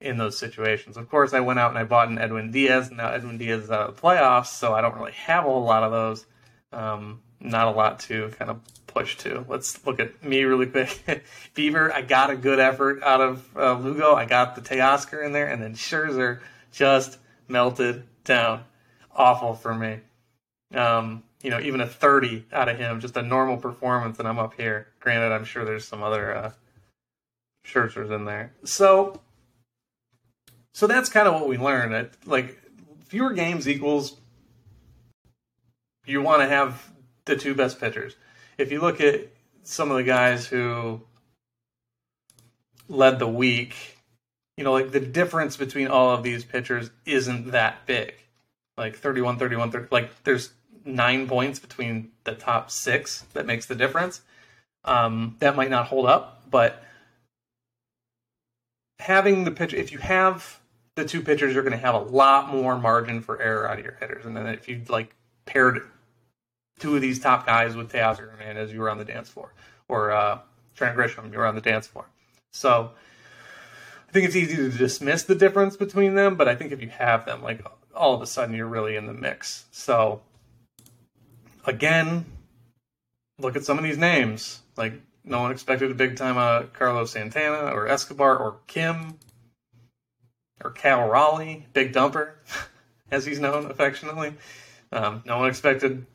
in 0.00 0.18
those 0.18 0.36
situations. 0.36 0.96
Of 0.96 1.08
course, 1.08 1.32
I 1.32 1.40
went 1.40 1.58
out 1.58 1.70
and 1.70 1.78
I 1.78 1.84
bought 1.84 2.08
an 2.08 2.18
Edwin 2.18 2.50
Diaz. 2.50 2.90
Now 2.90 3.10
Edwin 3.10 3.38
Diaz 3.38 3.64
is 3.64 3.70
out 3.70 3.88
of 3.88 3.96
the 3.96 4.02
playoffs, 4.02 4.46
so 4.46 4.74
I 4.74 4.80
don't 4.80 4.96
really 4.96 5.12
have 5.12 5.44
a 5.44 5.48
whole 5.48 5.64
lot 5.64 5.82
of 5.82 5.92
those. 5.92 6.26
Um, 6.72 7.22
not 7.40 7.68
a 7.68 7.70
lot 7.70 8.00
to 8.00 8.30
kind 8.38 8.50
of 8.50 8.60
push 8.86 9.16
to. 9.18 9.44
Let's 9.48 9.86
look 9.86 10.00
at 10.00 10.22
me 10.24 10.42
really 10.44 10.66
quick. 10.66 10.88
Bieber, 11.54 11.92
I 11.92 12.02
got 12.02 12.30
a 12.30 12.36
good 12.36 12.58
effort 12.58 13.02
out 13.02 13.20
of 13.20 13.56
uh, 13.56 13.78
Lugo. 13.78 14.14
I 14.14 14.24
got 14.24 14.54
the 14.54 14.62
Teoscar 14.62 15.24
in 15.24 15.32
there, 15.32 15.46
and 15.46 15.62
then 15.62 15.74
Scherzer 15.74 16.40
just 16.72 17.18
melted 17.48 18.04
down. 18.26 18.64
Awful 19.14 19.54
for 19.54 19.74
me. 19.74 20.00
Um, 20.74 21.22
you 21.42 21.50
know, 21.50 21.60
even 21.60 21.80
a 21.80 21.86
30 21.86 22.46
out 22.52 22.68
of 22.68 22.78
him, 22.78 23.00
just 23.00 23.16
a 23.16 23.22
normal 23.22 23.56
performance, 23.56 24.18
and 24.18 24.28
I'm 24.28 24.38
up 24.38 24.54
here. 24.54 24.88
Granted, 25.00 25.32
I'm 25.32 25.44
sure 25.44 25.64
there's 25.64 25.86
some 25.86 26.02
other 26.02 26.36
uh, 26.36 26.52
Scherzers 27.66 28.14
in 28.14 28.24
there. 28.24 28.52
So 28.64 29.20
So 30.72 30.86
that's 30.86 31.08
kind 31.08 31.26
of 31.26 31.34
what 31.34 31.48
we 31.48 31.56
learned. 31.56 32.10
Like 32.26 32.60
fewer 33.06 33.32
games 33.32 33.68
equals 33.68 34.16
you 36.06 36.22
want 36.22 36.42
to 36.42 36.48
have 36.48 36.90
the 37.24 37.36
two 37.36 37.54
best 37.54 37.80
pitchers. 37.80 38.14
If 38.58 38.70
you 38.70 38.80
look 38.80 39.00
at 39.00 39.28
some 39.64 39.90
of 39.90 39.96
the 39.96 40.04
guys 40.04 40.46
who 40.46 41.00
led 42.88 43.18
the 43.18 43.26
week, 43.26 43.95
you 44.56 44.64
know, 44.64 44.72
like 44.72 44.92
the 44.92 45.00
difference 45.00 45.56
between 45.56 45.88
all 45.88 46.10
of 46.10 46.22
these 46.22 46.44
pitchers 46.44 46.90
isn't 47.04 47.50
that 47.52 47.86
big. 47.86 48.14
Like 48.76 48.96
31, 48.96 49.38
31, 49.38 49.70
30, 49.70 49.88
like 49.90 50.24
there's 50.24 50.50
nine 50.84 51.26
points 51.26 51.58
between 51.58 52.12
the 52.24 52.34
top 52.34 52.70
six 52.70 53.24
that 53.32 53.46
makes 53.46 53.66
the 53.66 53.74
difference. 53.74 54.22
Um, 54.84 55.36
that 55.40 55.56
might 55.56 55.70
not 55.70 55.86
hold 55.86 56.06
up, 56.06 56.42
but 56.50 56.82
having 59.00 59.44
the 59.44 59.50
pitch, 59.50 59.74
if 59.74 59.92
you 59.92 59.98
have 59.98 60.60
the 60.94 61.04
two 61.04 61.20
pitchers, 61.20 61.54
you're 61.54 61.62
going 61.62 61.72
to 61.72 61.78
have 61.78 61.94
a 61.94 61.98
lot 61.98 62.48
more 62.48 62.78
margin 62.78 63.20
for 63.20 63.40
error 63.40 63.68
out 63.68 63.78
of 63.78 63.84
your 63.84 63.96
hitters. 64.00 64.24
And 64.24 64.36
then 64.36 64.46
if 64.46 64.68
you 64.68 64.82
like 64.88 65.14
paired 65.44 65.82
two 66.78 66.94
of 66.94 67.02
these 67.02 67.18
top 67.18 67.46
guys 67.46 67.74
with 67.74 67.90
Teoscar 67.90 68.30
Hernandez, 68.30 68.72
you 68.72 68.80
were 68.80 68.90
on 68.90 68.98
the 68.98 69.04
dance 69.04 69.28
floor, 69.28 69.52
or 69.88 70.12
uh, 70.12 70.38
Trent 70.74 70.96
Grisham, 70.96 71.32
you 71.32 71.38
were 71.38 71.46
on 71.46 71.54
the 71.54 71.60
dance 71.60 71.86
floor. 71.86 72.06
So 72.52 72.92
think 74.16 74.28
it's 74.28 74.36
easy 74.36 74.56
to 74.56 74.70
dismiss 74.70 75.24
the 75.24 75.34
difference 75.34 75.76
between 75.76 76.14
them, 76.14 76.36
but 76.36 76.48
I 76.48 76.54
think 76.54 76.72
if 76.72 76.80
you 76.80 76.88
have 76.88 77.26
them, 77.26 77.42
like 77.42 77.62
all 77.94 78.14
of 78.14 78.22
a 78.22 78.26
sudden 78.26 78.54
you're 78.54 78.66
really 78.66 78.96
in 78.96 79.06
the 79.06 79.12
mix. 79.12 79.66
So 79.72 80.22
again, 81.66 82.24
look 83.38 83.56
at 83.56 83.64
some 83.64 83.76
of 83.76 83.84
these 83.84 83.98
names. 83.98 84.62
Like 84.74 84.94
no 85.22 85.42
one 85.42 85.52
expected 85.52 85.90
a 85.90 85.94
big 85.94 86.16
time 86.16 86.38
uh, 86.38 86.62
Carlos 86.72 87.10
Santana 87.10 87.74
or 87.74 87.88
Escobar 87.88 88.38
or 88.38 88.56
Kim 88.66 89.18
or 90.64 90.70
Cal 90.70 91.06
Raleigh, 91.06 91.66
Big 91.74 91.92
Dumper, 91.92 92.30
as 93.10 93.26
he's 93.26 93.38
known 93.38 93.70
affectionately. 93.70 94.32
Um, 94.92 95.22
no 95.26 95.40
one 95.40 95.50
expected 95.50 96.06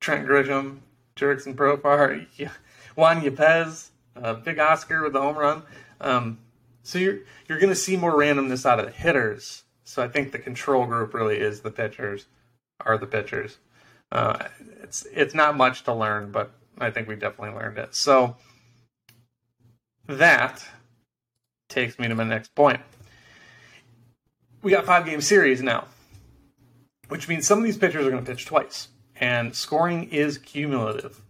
Trent 0.00 0.26
Grisham, 0.26 0.78
Jurickson 1.14 1.56
Profar, 1.56 2.26
Juan 2.96 3.20
Yepez, 3.20 3.90
uh, 4.16 4.32
Big 4.32 4.58
Oscar 4.58 5.02
with 5.02 5.12
the 5.12 5.20
home 5.20 5.36
run. 5.36 5.62
Um, 6.00 6.38
so 6.86 6.98
you're 7.00 7.18
you're 7.48 7.58
going 7.58 7.70
to 7.70 7.74
see 7.74 7.96
more 7.96 8.12
randomness 8.12 8.64
out 8.64 8.78
of 8.78 8.86
the 8.86 8.92
hitters. 8.92 9.64
So 9.82 10.04
I 10.04 10.08
think 10.08 10.30
the 10.30 10.38
control 10.38 10.86
group 10.86 11.14
really 11.14 11.36
is 11.36 11.60
the 11.60 11.70
pitchers, 11.70 12.26
are 12.80 12.96
the 12.96 13.06
pitchers. 13.06 13.58
Uh, 14.12 14.46
it's 14.82 15.04
it's 15.12 15.34
not 15.34 15.56
much 15.56 15.82
to 15.84 15.92
learn, 15.92 16.30
but 16.30 16.52
I 16.78 16.90
think 16.90 17.08
we 17.08 17.16
definitely 17.16 17.58
learned 17.58 17.78
it. 17.78 17.96
So 17.96 18.36
that 20.06 20.64
takes 21.68 21.98
me 21.98 22.06
to 22.06 22.14
my 22.14 22.22
next 22.22 22.54
point. 22.54 22.80
We 24.62 24.70
got 24.70 24.84
five 24.84 25.06
game 25.06 25.20
series 25.20 25.62
now, 25.62 25.86
which 27.08 27.28
means 27.28 27.48
some 27.48 27.58
of 27.58 27.64
these 27.64 27.76
pitchers 27.76 28.06
are 28.06 28.10
going 28.10 28.24
to 28.24 28.30
pitch 28.30 28.46
twice, 28.46 28.88
and 29.16 29.56
scoring 29.56 30.04
is 30.10 30.38
cumulative. 30.38 31.20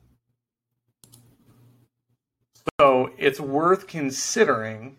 So 2.79 3.11
it's 3.16 3.40
worth 3.40 3.87
considering. 3.87 4.99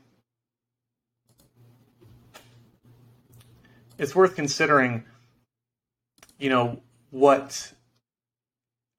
It's 3.97 4.15
worth 4.15 4.35
considering, 4.35 5.05
you 6.37 6.49
know, 6.49 6.81
what 7.09 7.73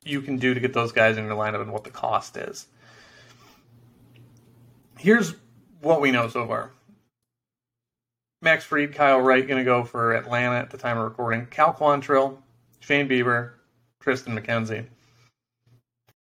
you 0.05 0.23
can 0.23 0.39
do 0.39 0.55
to 0.55 0.61
get 0.61 0.73
those 0.73 0.93
guys 0.93 1.17
in 1.17 1.25
your 1.25 1.37
lineup 1.37 1.63
and 1.63 1.73
what 1.73 1.85
the 1.85 1.91
cost 1.91 2.37
is. 2.37 2.67
Here's 4.99 5.35
what 5.81 6.01
we 6.01 6.11
know 6.11 6.29
so 6.29 6.47
far. 6.47 6.73
Max 8.41 8.65
Fried, 8.65 8.95
Kyle 8.95 9.21
Wright 9.21 9.47
going 9.47 9.59
to 9.59 9.65
go 9.65 9.85
for 9.85 10.15
Atlanta 10.15 10.57
at 10.57 10.71
the 10.71 10.79
time 10.79 10.99
of 10.99 11.05
recording. 11.05 11.47
Cal 11.47 11.75
Quantrill, 11.75 12.39
Shane 12.81 13.09
Bieber, 13.09 13.53
Tristan 14.01 14.39
McKenzie 14.39 14.87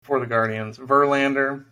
for 0.03 0.19
the 0.19 0.25
Guardians. 0.25 0.77
Verlander, 0.77 1.65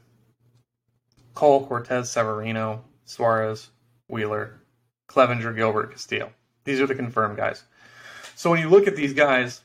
Cole, 1.33 1.65
Cortes, 1.67 2.09
Severino, 2.09 2.83
Suarez, 3.05 3.69
Wheeler, 4.07 4.61
Clevinger, 5.09 5.55
Gilbert, 5.55 5.91
Castillo. 5.91 6.31
These 6.65 6.82
are 6.82 6.88
the 6.88 6.95
confirmed 6.95 7.38
guys. 7.38 7.63
So 8.36 8.49
when 8.49 8.60
you 8.60 8.69
look 8.69 8.88
at 8.88 8.95
these 8.95 9.13
guys, 9.13 9.62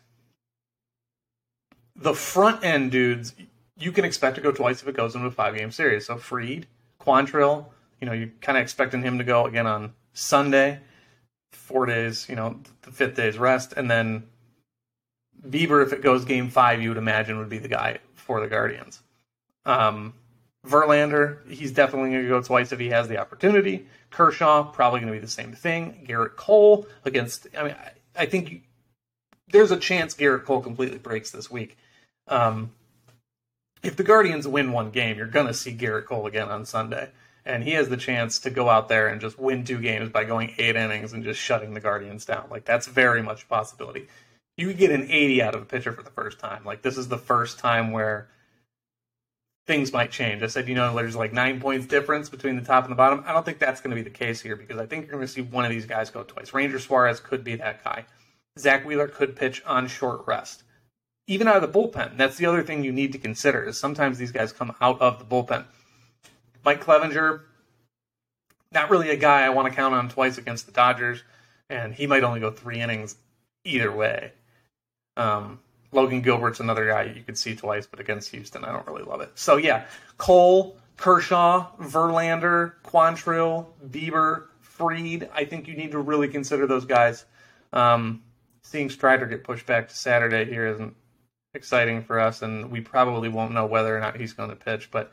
the 1.96 2.14
front 2.14 2.64
end 2.64 2.92
dudes, 2.92 3.34
you 3.78 3.92
can 3.92 4.04
expect 4.04 4.36
to 4.36 4.42
go 4.42 4.52
twice 4.52 4.82
if 4.82 4.88
it 4.88 4.96
goes 4.96 5.14
into 5.14 5.26
a 5.26 5.30
five 5.30 5.56
game 5.56 5.72
series. 5.72 6.06
So 6.06 6.16
Fried, 6.16 6.66
Quantrill, 7.00 7.66
you 8.00 8.06
know, 8.06 8.12
you're 8.12 8.30
kind 8.40 8.56
of 8.56 8.62
expecting 8.62 9.02
him 9.02 9.18
to 9.18 9.24
go 9.24 9.46
again 9.46 9.66
on 9.66 9.92
Sunday, 10.12 10.80
four 11.52 11.86
days, 11.86 12.28
you 12.28 12.36
know, 12.36 12.60
the 12.82 12.92
fifth 12.92 13.16
day's 13.16 13.38
rest, 13.38 13.74
and 13.76 13.90
then 13.90 14.24
Bieber, 15.48 15.82
if 15.82 15.92
it 15.92 16.02
goes 16.02 16.24
game 16.24 16.50
five, 16.50 16.82
you 16.82 16.90
would 16.90 16.98
imagine 16.98 17.38
would 17.38 17.48
be 17.48 17.58
the 17.58 17.68
guy 17.68 17.98
for 18.14 18.40
the 18.40 18.46
Guardians. 18.46 19.00
Um, 19.64 20.14
Verlander, 20.66 21.48
he's 21.48 21.72
definitely 21.72 22.10
going 22.10 22.22
to 22.22 22.28
go 22.28 22.42
twice 22.42 22.72
if 22.72 22.78
he 22.78 22.88
has 22.88 23.08
the 23.08 23.18
opportunity. 23.18 23.86
Kershaw, 24.10 24.64
probably 24.64 25.00
going 25.00 25.12
to 25.12 25.18
be 25.18 25.24
the 25.24 25.30
same 25.30 25.52
thing. 25.52 26.06
Gerrit 26.08 26.36
Cole 26.36 26.86
against, 27.04 27.46
I 27.56 27.62
mean, 27.62 27.72
I, 27.72 28.22
I 28.22 28.26
think 28.26 28.62
there's 29.48 29.70
a 29.70 29.78
chance 29.78 30.14
Gerrit 30.14 30.44
Cole 30.44 30.60
completely 30.60 30.98
breaks 30.98 31.30
this 31.30 31.50
week. 31.50 31.78
Um, 32.28 32.72
if 33.82 33.96
the 33.96 34.02
Guardians 34.02 34.46
win 34.46 34.72
one 34.72 34.90
game, 34.90 35.16
you're 35.16 35.26
going 35.26 35.46
to 35.46 35.54
see 35.54 35.74
Gerrit 35.74 36.04
Cole 36.04 36.26
again 36.26 36.48
on 36.48 36.66
Sunday. 36.66 37.08
And 37.46 37.64
he 37.64 37.70
has 37.72 37.88
the 37.88 37.96
chance 37.96 38.38
to 38.40 38.50
go 38.50 38.68
out 38.68 38.88
there 38.88 39.08
and 39.08 39.20
just 39.20 39.38
win 39.38 39.64
two 39.64 39.80
games 39.80 40.10
by 40.10 40.24
going 40.24 40.54
eight 40.58 40.76
innings 40.76 41.14
and 41.14 41.24
just 41.24 41.40
shutting 41.40 41.72
the 41.72 41.80
Guardians 41.80 42.26
down. 42.26 42.48
Like, 42.50 42.66
that's 42.66 42.86
very 42.86 43.22
much 43.22 43.44
a 43.44 43.46
possibility. 43.46 44.08
You 44.58 44.74
get 44.74 44.90
an 44.90 45.10
80 45.10 45.42
out 45.42 45.54
of 45.54 45.62
a 45.62 45.64
pitcher 45.64 45.92
for 45.92 46.02
the 46.02 46.10
first 46.10 46.38
time. 46.38 46.66
Like, 46.66 46.82
this 46.82 46.98
is 46.98 47.08
the 47.08 47.16
first 47.16 47.58
time 47.58 47.92
where 47.92 48.28
things 49.70 49.92
might 49.92 50.10
change. 50.10 50.42
I 50.42 50.48
said, 50.48 50.68
you 50.68 50.74
know, 50.74 50.94
there's 50.96 51.14
like 51.14 51.32
nine 51.32 51.60
points 51.60 51.86
difference 51.86 52.28
between 52.28 52.56
the 52.56 52.62
top 52.62 52.84
and 52.84 52.90
the 52.90 52.96
bottom. 52.96 53.22
I 53.24 53.32
don't 53.32 53.44
think 53.44 53.60
that's 53.60 53.80
going 53.80 53.90
to 53.90 53.96
be 53.96 54.02
the 54.02 54.10
case 54.10 54.40
here 54.40 54.56
because 54.56 54.78
I 54.78 54.86
think 54.86 55.06
you're 55.06 55.14
going 55.14 55.26
to 55.26 55.32
see 55.32 55.42
one 55.42 55.64
of 55.64 55.70
these 55.70 55.86
guys 55.86 56.10
go 56.10 56.24
twice. 56.24 56.52
Ranger 56.52 56.78
Suarez 56.78 57.20
could 57.20 57.44
be 57.44 57.54
that 57.56 57.84
guy. 57.84 58.04
Zack 58.58 58.84
Wheeler 58.84 59.06
could 59.06 59.36
pitch 59.36 59.62
on 59.64 59.86
short 59.86 60.26
rest 60.26 60.64
even 61.30 61.46
out 61.46 61.62
of 61.62 61.72
the 61.72 61.78
bullpen. 61.78 62.16
That's 62.16 62.36
the 62.36 62.46
other 62.46 62.64
thing 62.64 62.82
you 62.82 62.90
need 62.90 63.12
to 63.12 63.18
consider 63.18 63.62
is 63.62 63.78
sometimes 63.78 64.18
these 64.18 64.32
guys 64.32 64.52
come 64.52 64.74
out 64.80 65.00
of 65.00 65.20
the 65.20 65.24
bullpen. 65.24 65.64
Mike 66.64 66.84
Clevinger, 66.84 67.42
not 68.72 68.90
really 68.90 69.10
a 69.10 69.16
guy 69.16 69.42
I 69.42 69.50
want 69.50 69.68
to 69.68 69.74
count 69.74 69.94
on 69.94 70.08
twice 70.08 70.38
against 70.38 70.66
the 70.66 70.72
Dodgers, 70.72 71.22
and 71.68 71.94
he 71.94 72.08
might 72.08 72.24
only 72.24 72.40
go 72.40 72.50
three 72.50 72.80
innings 72.80 73.14
either 73.64 73.92
way. 73.92 74.32
Um, 75.16 75.60
Logan 75.92 76.22
Gilbert's 76.22 76.60
another 76.60 76.86
guy 76.86 77.04
you 77.04 77.22
could 77.22 77.38
see 77.38 77.54
twice, 77.56 77.86
but 77.86 78.00
against 78.00 78.30
Houston, 78.30 78.64
I 78.64 78.72
don't 78.72 78.86
really 78.86 79.02
love 79.02 79.20
it. 79.20 79.32
So 79.34 79.56
yeah, 79.56 79.84
Cole, 80.18 80.76
Kershaw, 80.96 81.68
Verlander, 81.80 82.74
Quantrill, 82.84 83.66
Bieber, 83.90 84.46
Fried. 84.60 85.28
I 85.34 85.44
think 85.44 85.66
you 85.66 85.74
need 85.74 85.92
to 85.92 85.98
really 85.98 86.28
consider 86.28 86.66
those 86.66 86.84
guys. 86.84 87.24
Um, 87.72 88.22
seeing 88.62 88.90
Strider 88.90 89.26
get 89.26 89.44
pushed 89.44 89.66
back 89.66 89.88
to 89.88 89.96
Saturday 89.96 90.44
here 90.44 90.66
isn't 90.66 90.94
exciting 91.54 92.02
for 92.02 92.20
us, 92.20 92.42
and 92.42 92.70
we 92.70 92.80
probably 92.80 93.28
won't 93.28 93.52
know 93.52 93.66
whether 93.66 93.96
or 93.96 94.00
not 94.00 94.16
he's 94.16 94.32
going 94.32 94.50
to 94.50 94.56
pitch, 94.56 94.90
but 94.90 95.12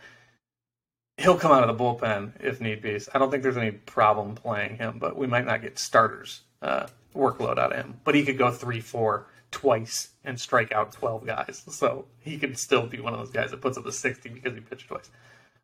he'll 1.18 1.38
come 1.38 1.52
out 1.52 1.68
of 1.68 1.76
the 1.76 1.84
bullpen 1.84 2.32
if 2.40 2.62
need 2.62 2.82
be. 2.82 3.00
I 3.14 3.18
don't 3.18 3.32
think 3.32 3.44
there's 3.44 3.58
any 3.58 3.72
problem 3.72 4.36
playing 4.36 4.78
him, 4.78 5.00
but 5.00 5.18
we 5.18 5.28
might 5.28 5.46
not 5.46 5.62
get 5.62 5.80
starters 5.80 6.42
uh, 6.62 6.88
workload 7.16 7.58
out 7.58 7.74
of 7.74 7.78
him. 7.78 8.00
But 8.04 8.16
he 8.16 8.24
could 8.24 8.38
go 8.38 8.52
three, 8.52 8.80
four 8.80 9.28
twice 9.52 10.10
and 10.24 10.40
strike 10.40 10.72
out 10.72 10.92
12 10.92 11.26
guys. 11.26 11.64
So 11.70 12.06
he 12.20 12.38
can 12.38 12.56
still 12.56 12.86
be 12.86 13.00
one 13.00 13.14
of 13.14 13.20
those 13.20 13.32
guys 13.32 13.52
that 13.52 13.62
puts 13.62 13.78
up 13.78 13.86
a 13.86 13.92
60 13.92 14.30
because 14.30 14.54
he 14.54 14.60
pitched 14.60 14.88
twice. 14.88 15.10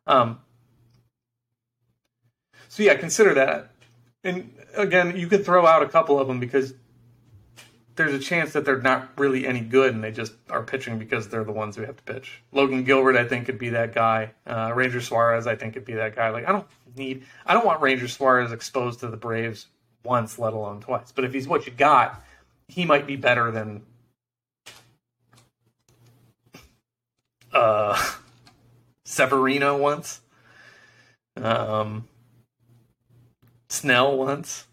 Um, 0.06 0.40
so 2.68 2.82
yeah, 2.82 2.94
consider 2.94 3.34
that. 3.34 3.70
And 4.22 4.54
again, 4.74 5.16
you 5.16 5.26
could 5.26 5.44
throw 5.44 5.66
out 5.66 5.82
a 5.82 5.88
couple 5.88 6.18
of 6.18 6.26
them 6.28 6.40
because 6.40 6.74
there's 7.96 8.14
a 8.14 8.18
chance 8.18 8.52
that 8.54 8.64
they're 8.64 8.80
not 8.80 9.10
really 9.18 9.46
any 9.46 9.60
good 9.60 9.94
and 9.94 10.02
they 10.02 10.10
just 10.10 10.32
are 10.50 10.62
pitching 10.62 10.98
because 10.98 11.28
they're 11.28 11.44
the 11.44 11.52
ones 11.52 11.76
who 11.76 11.82
have 11.82 11.96
to 11.96 12.02
pitch. 12.02 12.42
Logan 12.52 12.84
Gilbert, 12.84 13.16
I 13.16 13.24
think, 13.24 13.46
could 13.46 13.58
be 13.58 13.68
that 13.70 13.94
guy. 13.94 14.32
Uh, 14.46 14.72
Ranger 14.74 15.00
Suarez, 15.00 15.46
I 15.46 15.54
think, 15.54 15.74
could 15.74 15.84
be 15.84 15.94
that 15.94 16.16
guy. 16.16 16.30
Like, 16.30 16.48
I 16.48 16.52
don't 16.52 16.66
need, 16.96 17.24
I 17.46 17.54
don't 17.54 17.64
want 17.64 17.80
Ranger 17.80 18.08
Suarez 18.08 18.50
exposed 18.50 19.00
to 19.00 19.08
the 19.08 19.16
Braves 19.16 19.66
once, 20.02 20.38
let 20.38 20.52
alone 20.52 20.80
twice. 20.80 21.12
But 21.12 21.24
if 21.24 21.32
he's 21.32 21.46
what 21.46 21.66
you 21.66 21.72
got, 21.72 22.24
he 22.68 22.84
might 22.84 23.06
be 23.06 23.16
better 23.16 23.50
than 23.50 23.82
uh, 27.52 28.02
Severino 29.04 29.76
once, 29.76 30.20
um, 31.36 32.06
Snell 33.68 34.16
once, 34.16 34.66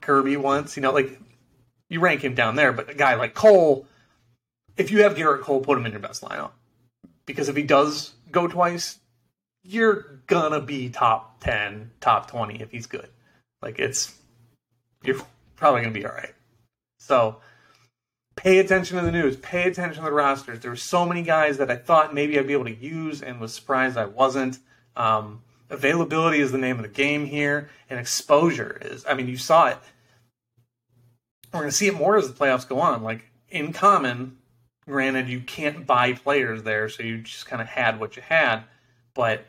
Kirby 0.00 0.36
once. 0.36 0.76
You 0.76 0.82
know, 0.82 0.92
like 0.92 1.18
you 1.88 2.00
rank 2.00 2.22
him 2.22 2.34
down 2.34 2.56
there. 2.56 2.72
But 2.72 2.90
a 2.90 2.94
guy 2.94 3.14
like 3.14 3.34
Cole, 3.34 3.86
if 4.76 4.90
you 4.90 5.02
have 5.02 5.14
Gerrit 5.14 5.42
Cole, 5.42 5.60
put 5.60 5.78
him 5.78 5.86
in 5.86 5.92
your 5.92 6.00
best 6.00 6.22
lineup 6.22 6.52
because 7.26 7.48
if 7.48 7.56
he 7.56 7.62
does 7.62 8.12
go 8.30 8.48
twice, 8.48 8.98
you're 9.62 10.20
gonna 10.26 10.60
be 10.60 10.88
top 10.88 11.40
ten, 11.40 11.90
top 12.00 12.30
twenty 12.30 12.60
if 12.60 12.70
he's 12.70 12.86
good. 12.86 13.08
Like 13.62 13.78
it's 13.78 14.16
you're 15.02 15.20
probably 15.56 15.84
to 15.84 15.90
be 15.90 16.06
all 16.06 16.12
right. 16.12 16.34
So 17.10 17.38
pay 18.36 18.60
attention 18.60 18.96
to 18.96 19.02
the 19.02 19.10
news, 19.10 19.36
pay 19.36 19.64
attention 19.64 20.04
to 20.04 20.08
the 20.08 20.14
rosters. 20.14 20.60
There 20.60 20.70
were 20.70 20.76
so 20.76 21.04
many 21.04 21.22
guys 21.22 21.58
that 21.58 21.68
I 21.68 21.74
thought 21.74 22.14
maybe 22.14 22.38
I'd 22.38 22.46
be 22.46 22.52
able 22.52 22.66
to 22.66 22.74
use 22.76 23.20
and 23.20 23.40
was 23.40 23.52
surprised 23.52 23.96
I 23.96 24.04
wasn't. 24.04 24.60
Um, 24.94 25.42
availability 25.70 26.38
is 26.38 26.52
the 26.52 26.58
name 26.58 26.76
of 26.76 26.82
the 26.82 26.88
game 26.88 27.26
here, 27.26 27.68
and 27.88 27.98
exposure 27.98 28.78
is. 28.80 29.04
I 29.08 29.14
mean, 29.14 29.26
you 29.26 29.36
saw 29.36 29.66
it. 29.66 29.78
We're 31.52 31.62
going 31.62 31.70
to 31.70 31.76
see 31.76 31.88
it 31.88 31.96
more 31.96 32.16
as 32.16 32.28
the 32.28 32.38
playoffs 32.38 32.68
go 32.68 32.78
on. 32.78 33.02
Like 33.02 33.24
in 33.48 33.72
common, 33.72 34.38
granted, 34.86 35.28
you 35.28 35.40
can't 35.40 35.88
buy 35.88 36.12
players 36.12 36.62
there, 36.62 36.88
so 36.88 37.02
you 37.02 37.22
just 37.22 37.46
kind 37.46 37.60
of 37.60 37.66
had 37.66 37.98
what 37.98 38.14
you 38.14 38.22
had. 38.22 38.62
But 39.14 39.46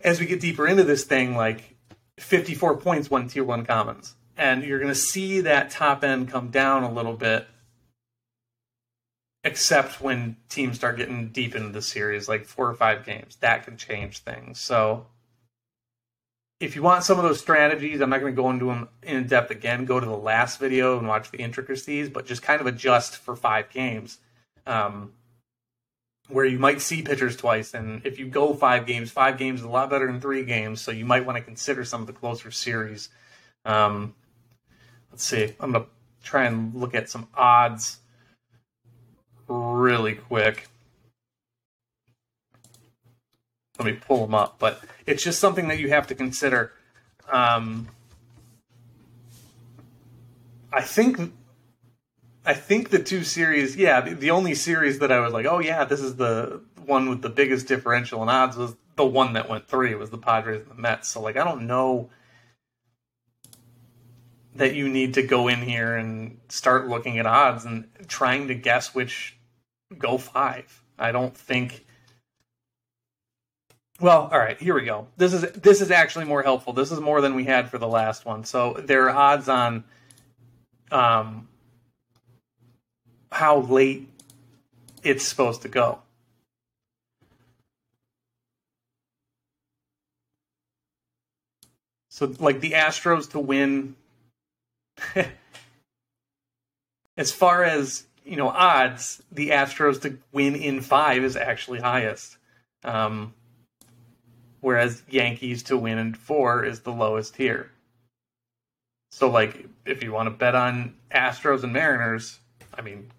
as 0.00 0.18
we 0.18 0.26
get 0.26 0.40
deeper 0.40 0.66
into 0.66 0.82
this 0.82 1.04
thing, 1.04 1.36
like 1.36 1.76
54 2.18 2.78
points 2.78 3.08
won 3.08 3.28
tier 3.28 3.44
one 3.44 3.64
commons 3.64 4.16
and 4.40 4.64
you're 4.64 4.78
going 4.78 4.88
to 4.88 4.98
see 4.98 5.42
that 5.42 5.70
top 5.70 6.02
end 6.02 6.30
come 6.30 6.48
down 6.48 6.82
a 6.82 6.90
little 6.90 7.12
bit 7.12 7.46
except 9.44 10.00
when 10.00 10.36
teams 10.48 10.76
start 10.76 10.96
getting 10.96 11.28
deep 11.28 11.54
into 11.54 11.68
the 11.68 11.82
series 11.82 12.26
like 12.26 12.46
four 12.46 12.68
or 12.68 12.74
five 12.74 13.04
games 13.04 13.36
that 13.36 13.64
can 13.64 13.76
change 13.76 14.18
things. 14.20 14.58
So 14.58 15.06
if 16.58 16.74
you 16.74 16.82
want 16.82 17.04
some 17.04 17.18
of 17.18 17.24
those 17.24 17.40
strategies 17.40 18.00
i'm 18.00 18.10
not 18.10 18.20
going 18.20 18.34
to 18.34 18.42
go 18.42 18.50
into 18.50 18.66
them 18.66 18.88
in 19.02 19.26
depth 19.26 19.50
again 19.50 19.86
go 19.86 19.98
to 19.98 20.04
the 20.04 20.16
last 20.16 20.60
video 20.60 20.98
and 20.98 21.08
watch 21.08 21.30
the 21.30 21.38
intricacies 21.38 22.10
but 22.10 22.26
just 22.26 22.42
kind 22.42 22.60
of 22.60 22.66
adjust 22.66 23.16
for 23.16 23.34
five 23.34 23.70
games 23.70 24.18
um, 24.66 25.10
where 26.28 26.44
you 26.44 26.58
might 26.58 26.82
see 26.82 27.00
pitchers 27.00 27.34
twice 27.34 27.72
and 27.72 28.04
if 28.04 28.18
you 28.18 28.26
go 28.26 28.52
five 28.52 28.84
games 28.86 29.10
five 29.10 29.38
games 29.38 29.60
is 29.60 29.66
a 29.66 29.70
lot 29.70 29.88
better 29.88 30.06
than 30.06 30.20
three 30.20 30.44
games 30.44 30.82
so 30.82 30.90
you 30.90 31.06
might 31.06 31.24
want 31.24 31.38
to 31.38 31.42
consider 31.42 31.82
some 31.82 32.02
of 32.02 32.06
the 32.06 32.12
closer 32.12 32.50
series 32.50 33.08
um, 33.64 34.14
let's 35.10 35.24
see. 35.24 35.54
I'm 35.60 35.72
gonna 35.72 35.86
try 36.22 36.44
and 36.44 36.74
look 36.74 36.94
at 36.94 37.08
some 37.08 37.28
odds 37.34 37.98
really 39.48 40.14
quick. 40.14 40.68
Let 43.78 43.86
me 43.86 43.92
pull 43.92 44.26
them 44.26 44.34
up, 44.34 44.58
but 44.58 44.82
it's 45.06 45.22
just 45.22 45.40
something 45.40 45.68
that 45.68 45.78
you 45.78 45.88
have 45.88 46.06
to 46.08 46.14
consider. 46.14 46.72
Um, 47.30 47.88
I 50.72 50.82
think 50.82 51.32
I 52.44 52.54
think 52.54 52.90
the 52.90 52.98
two 52.98 53.22
series, 53.24 53.76
yeah, 53.76 54.00
the, 54.00 54.14
the, 54.14 54.30
only 54.30 54.54
series 54.54 54.98
that 55.00 55.12
I 55.12 55.20
was 55.20 55.32
like, 55.32 55.46
oh 55.46 55.58
yeah, 55.58 55.84
this 55.84 56.00
is 56.00 56.16
the 56.16 56.62
one 56.86 57.08
with 57.08 57.22
the 57.22 57.28
biggest 57.28 57.68
differential 57.68 58.22
in 58.22 58.28
odds 58.28 58.56
was 58.56 58.74
the 58.96 59.04
one 59.04 59.34
that 59.34 59.48
went 59.48 59.68
three 59.68 59.92
It 59.92 59.98
was 59.98 60.10
the 60.10 60.18
Padres 60.18 60.62
and 60.62 60.70
the 60.70 60.80
Mets. 60.80 61.08
So 61.08 61.20
like, 61.20 61.36
I 61.36 61.44
don't 61.44 61.66
know 61.66 62.10
that 64.56 64.74
you 64.74 64.88
need 64.88 65.14
to 65.14 65.22
go 65.22 65.48
in 65.48 65.62
here 65.62 65.96
and 65.96 66.38
start 66.48 66.88
looking 66.88 67.18
at 67.18 67.26
odds 67.26 67.64
and 67.64 67.88
trying 68.08 68.48
to 68.48 68.54
guess 68.54 68.94
which 68.94 69.36
go 69.98 70.18
five. 70.18 70.82
I 70.98 71.12
don't 71.12 71.36
think. 71.36 71.84
Well, 74.00 74.28
all 74.32 74.38
right, 74.38 74.58
here 74.58 74.74
we 74.74 74.84
go. 74.84 75.06
This 75.16 75.32
is 75.32 75.42
this 75.52 75.80
is 75.80 75.90
actually 75.90 76.24
more 76.24 76.42
helpful. 76.42 76.72
This 76.72 76.90
is 76.90 77.00
more 77.00 77.20
than 77.20 77.34
we 77.34 77.44
had 77.44 77.70
for 77.70 77.78
the 77.78 77.88
last 77.88 78.24
one. 78.24 78.44
So 78.44 78.74
there 78.74 79.08
are 79.08 79.16
odds 79.16 79.48
on 79.48 79.84
um, 80.90 81.48
how 83.30 83.60
late 83.60 84.08
it's 85.02 85.24
supposed 85.24 85.62
to 85.62 85.68
go. 85.68 86.00
So 92.08 92.34
like 92.38 92.60
the 92.60 92.72
Astros 92.72 93.30
to 93.30 93.38
win 93.38 93.96
as 97.16 97.32
far 97.32 97.64
as 97.64 98.04
you 98.24 98.36
know 98.36 98.48
odds, 98.48 99.22
the 99.32 99.50
Astros 99.50 100.00
to 100.02 100.18
win 100.32 100.54
in 100.54 100.80
five 100.80 101.24
is 101.24 101.36
actually 101.36 101.80
highest, 101.80 102.36
um, 102.84 103.34
whereas 104.60 105.02
Yankees 105.08 105.62
to 105.64 105.76
win 105.76 105.98
in 105.98 106.14
four 106.14 106.64
is 106.64 106.80
the 106.80 106.92
lowest 106.92 107.36
here. 107.36 107.70
So, 109.10 109.28
like, 109.28 109.66
if 109.84 110.02
you 110.02 110.12
want 110.12 110.28
to 110.28 110.30
bet 110.30 110.54
on 110.54 110.94
Astros 111.10 111.64
and 111.64 111.72
Mariners, 111.72 112.38
I 112.72 112.80
mean, 112.80 113.10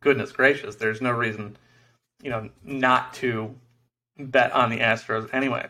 goodness 0.00 0.32
gracious, 0.32 0.76
there's 0.76 1.00
no 1.00 1.12
reason, 1.12 1.56
you 2.22 2.30
know, 2.30 2.50
not 2.64 3.14
to 3.14 3.54
bet 4.18 4.52
on 4.52 4.70
the 4.70 4.78
Astros 4.78 5.32
anyway. 5.32 5.66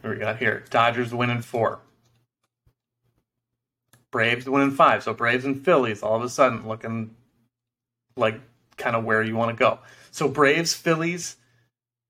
What 0.00 0.14
we 0.14 0.16
got 0.16 0.38
here? 0.38 0.64
Dodgers 0.70 1.14
win 1.14 1.30
in 1.30 1.42
four. 1.42 1.80
Braves 4.12 4.48
winning 4.48 4.70
five. 4.70 5.02
So 5.02 5.12
Braves 5.12 5.44
and 5.44 5.64
Phillies 5.64 6.02
all 6.02 6.14
of 6.14 6.22
a 6.22 6.28
sudden 6.28 6.68
looking 6.68 7.16
like 8.16 8.40
kind 8.76 8.94
of 8.94 9.04
where 9.04 9.22
you 9.22 9.34
want 9.34 9.56
to 9.56 9.60
go. 9.60 9.78
So 10.12 10.28
Braves, 10.28 10.74
Phillies, 10.74 11.36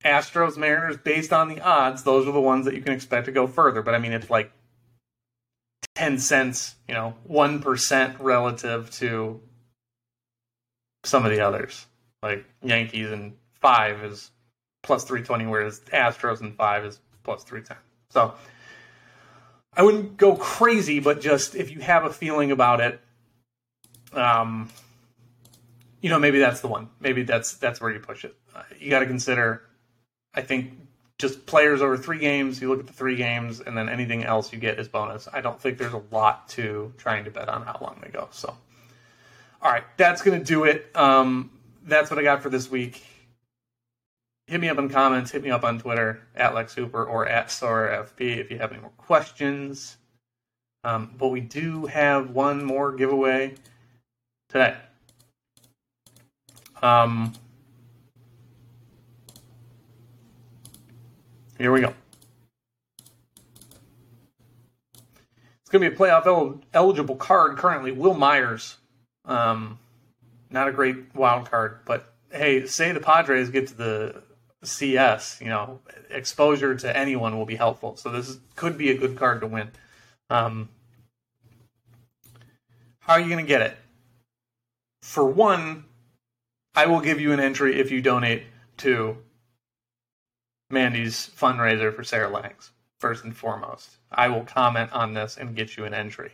Astros, 0.04 0.56
Mariners, 0.56 0.96
based 0.96 1.32
on 1.32 1.48
the 1.48 1.60
odds, 1.60 2.02
those 2.02 2.26
are 2.26 2.32
the 2.32 2.40
ones 2.40 2.66
that 2.66 2.74
you 2.74 2.82
can 2.82 2.92
expect 2.92 3.26
to 3.26 3.32
go 3.32 3.46
further. 3.46 3.82
But 3.82 3.94
I 3.94 3.98
mean, 3.98 4.12
it's 4.12 4.28
like 4.28 4.52
10 5.94 6.18
cents, 6.18 6.74
you 6.88 6.94
know, 6.94 7.14
1% 7.30 8.16
relative 8.18 8.90
to 8.92 9.40
some 11.04 11.24
of 11.24 11.30
the 11.30 11.40
others. 11.40 11.86
Like 12.22 12.44
Yankees 12.62 13.10
and 13.10 13.34
five 13.60 14.02
is 14.04 14.30
plus 14.82 15.04
320, 15.04 15.46
whereas 15.46 15.80
Astros 15.92 16.40
and 16.40 16.56
five 16.56 16.84
is 16.84 16.98
plus 17.22 17.44
310. 17.44 17.76
So 18.10 18.34
I 19.74 19.82
wouldn't 19.82 20.16
go 20.16 20.36
crazy, 20.36 21.00
but 21.00 21.20
just 21.20 21.54
if 21.54 21.70
you 21.70 21.80
have 21.80 22.04
a 22.04 22.12
feeling 22.12 22.50
about 22.50 22.80
it, 22.80 23.00
um, 24.12 24.68
you 26.00 26.10
know, 26.10 26.18
maybe 26.18 26.38
that's 26.38 26.60
the 26.60 26.68
one. 26.68 26.90
Maybe 27.00 27.22
that's 27.22 27.54
that's 27.54 27.80
where 27.80 27.90
you 27.90 28.00
push 28.00 28.24
it. 28.24 28.36
Uh, 28.54 28.62
you 28.78 28.90
got 28.90 29.00
to 29.00 29.06
consider. 29.06 29.62
I 30.34 30.42
think 30.42 30.72
just 31.18 31.46
players 31.46 31.80
over 31.80 31.96
three 31.96 32.18
games. 32.18 32.60
You 32.60 32.68
look 32.68 32.80
at 32.80 32.86
the 32.86 32.92
three 32.92 33.16
games, 33.16 33.60
and 33.60 33.76
then 33.76 33.88
anything 33.88 34.24
else 34.24 34.52
you 34.52 34.58
get 34.58 34.78
is 34.78 34.88
bonus. 34.88 35.28
I 35.32 35.40
don't 35.40 35.60
think 35.60 35.78
there's 35.78 35.94
a 35.94 36.02
lot 36.10 36.48
to 36.50 36.92
trying 36.98 37.24
to 37.24 37.30
bet 37.30 37.48
on 37.48 37.62
how 37.62 37.78
long 37.80 37.98
they 38.02 38.10
go. 38.10 38.28
So, 38.30 38.54
all 39.62 39.72
right, 39.72 39.84
that's 39.96 40.20
gonna 40.20 40.44
do 40.44 40.64
it. 40.64 40.90
Um, 40.94 41.50
that's 41.84 42.10
what 42.10 42.18
I 42.18 42.22
got 42.22 42.42
for 42.42 42.50
this 42.50 42.70
week 42.70 43.02
hit 44.52 44.60
me 44.60 44.68
up 44.68 44.76
in 44.76 44.90
comments, 44.90 45.30
hit 45.30 45.42
me 45.42 45.50
up 45.50 45.64
on 45.64 45.78
Twitter 45.78 46.20
at 46.36 46.54
Lex 46.54 46.74
Hooper 46.74 47.02
or 47.02 47.26
at 47.26 47.48
SorareFP 47.48 48.36
if 48.36 48.50
you 48.50 48.58
have 48.58 48.70
any 48.70 48.82
more 48.82 48.90
questions. 48.98 49.96
Um, 50.84 51.14
but 51.16 51.28
we 51.28 51.40
do 51.40 51.86
have 51.86 52.28
one 52.32 52.62
more 52.62 52.92
giveaway 52.92 53.54
today. 54.50 54.76
Um, 56.82 57.32
here 61.56 61.72
we 61.72 61.80
go. 61.80 61.94
It's 65.62 65.70
going 65.70 65.82
to 65.82 65.88
be 65.88 65.96
a 65.96 65.98
playoff 65.98 66.26
el- 66.26 66.60
eligible 66.74 67.16
card 67.16 67.56
currently. 67.56 67.90
Wil 67.90 68.12
Myers. 68.12 68.76
Um, 69.24 69.78
not 70.50 70.68
a 70.68 70.72
great 70.72 71.14
wild 71.14 71.50
card, 71.50 71.78
but 71.86 72.12
hey, 72.30 72.66
say 72.66 72.92
the 72.92 73.00
Padres 73.00 73.48
get 73.48 73.68
to 73.68 73.74
the 73.74 74.22
CS, 74.62 75.38
you 75.40 75.48
know, 75.48 75.80
exposure 76.10 76.74
to 76.74 76.96
anyone 76.96 77.36
will 77.36 77.46
be 77.46 77.56
helpful. 77.56 77.96
So 77.96 78.10
this 78.10 78.28
is, 78.28 78.38
could 78.56 78.78
be 78.78 78.90
a 78.90 78.96
good 78.96 79.16
card 79.16 79.40
to 79.40 79.46
win. 79.46 79.70
Um, 80.30 80.68
how 83.00 83.14
are 83.14 83.20
you 83.20 83.28
going 83.28 83.44
to 83.44 83.48
get 83.48 83.62
it? 83.62 83.76
For 85.02 85.24
one, 85.24 85.84
I 86.74 86.86
will 86.86 87.00
give 87.00 87.20
you 87.20 87.32
an 87.32 87.40
entry 87.40 87.80
if 87.80 87.90
you 87.90 88.00
donate 88.00 88.44
to 88.78 89.18
Mandy's 90.70 91.30
fundraiser 91.36 91.94
for 91.94 92.04
Sarah 92.04 92.30
Langs, 92.30 92.70
first 92.98 93.24
and 93.24 93.36
foremost. 93.36 93.90
I 94.10 94.28
will 94.28 94.44
comment 94.44 94.92
on 94.92 95.12
this 95.12 95.36
and 95.36 95.56
get 95.56 95.76
you 95.76 95.84
an 95.84 95.92
entry. 95.92 96.30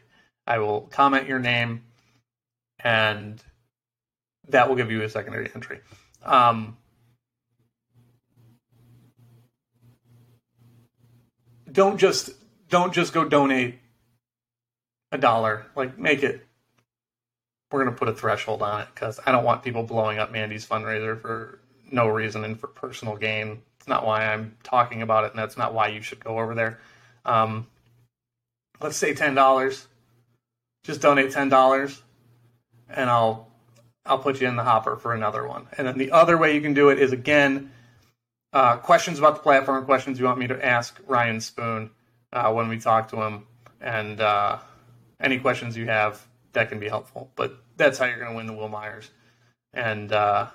I 0.46 0.58
will 0.58 0.82
comment 0.82 1.26
your 1.26 1.38
name, 1.38 1.82
and 2.80 3.42
that 4.48 4.68
will 4.68 4.76
give 4.76 4.90
you 4.90 5.02
a 5.02 5.08
secondary 5.08 5.50
entry. 5.54 5.80
Um, 6.22 6.76
don't 11.70 11.98
just 11.98 12.30
don't 12.68 12.92
just 12.92 13.12
go 13.12 13.24
donate 13.24 13.78
a 15.12 15.18
dollar. 15.18 15.66
Like 15.74 15.98
make 15.98 16.22
it. 16.22 16.44
We're 17.70 17.84
gonna 17.84 17.96
put 17.96 18.08
a 18.08 18.14
threshold 18.14 18.62
on 18.62 18.82
it 18.82 18.88
because 18.94 19.20
I 19.24 19.32
don't 19.32 19.44
want 19.44 19.62
people 19.62 19.82
blowing 19.82 20.18
up 20.18 20.32
Mandy's 20.32 20.66
fundraiser 20.66 21.20
for 21.20 21.60
no 21.90 22.08
reason 22.08 22.44
and 22.44 22.58
for 22.58 22.68
personal 22.68 23.16
gain. 23.16 23.62
It's 23.78 23.88
not 23.88 24.06
why 24.06 24.26
I'm 24.26 24.56
talking 24.62 25.02
about 25.02 25.24
it, 25.24 25.30
and 25.32 25.38
that's 25.38 25.56
not 25.56 25.74
why 25.74 25.88
you 25.88 26.02
should 26.02 26.22
go 26.22 26.38
over 26.38 26.54
there. 26.54 26.80
Um, 27.24 27.66
let's 28.80 28.96
say 28.96 29.14
ten 29.14 29.34
dollars. 29.34 29.86
Just 30.84 31.02
donate 31.02 31.32
ten 31.32 31.48
dollars, 31.48 32.02
and 32.88 33.10
I'll 33.10 33.48
I'll 34.06 34.18
put 34.18 34.40
you 34.40 34.48
in 34.48 34.56
the 34.56 34.64
hopper 34.64 34.96
for 34.96 35.12
another 35.12 35.46
one. 35.46 35.66
And 35.76 35.86
then 35.86 35.98
the 35.98 36.12
other 36.12 36.38
way 36.38 36.54
you 36.54 36.62
can 36.62 36.72
do 36.72 36.88
it 36.88 36.98
is 36.98 37.12
again 37.12 37.70
uh, 38.52 38.76
questions 38.76 39.18
about 39.18 39.34
the 39.36 39.42
platform, 39.42 39.84
questions 39.84 40.18
you 40.18 40.24
want 40.24 40.38
me 40.38 40.46
to 40.46 40.64
ask 40.64 40.98
Ryan 41.06 41.40
Spoon. 41.40 41.90
uh, 42.32 42.52
when 42.52 42.68
we 42.68 42.78
talk 42.78 43.08
to 43.10 43.22
him, 43.22 43.46
and 43.80 44.20
uh, 44.20 44.58
any 45.20 45.38
questions 45.38 45.76
you 45.76 45.86
have 45.86 46.26
that 46.52 46.68
can 46.68 46.78
be 46.78 46.88
helpful. 46.88 47.30
But 47.36 47.56
that's 47.76 47.98
how 47.98 48.06
you're 48.06 48.18
going 48.18 48.30
to 48.30 48.36
win 48.36 48.46
the 48.46 48.52
Wil 48.52 48.68
Myers, 48.68 49.10
and 49.72 50.12
uh, 50.12 50.48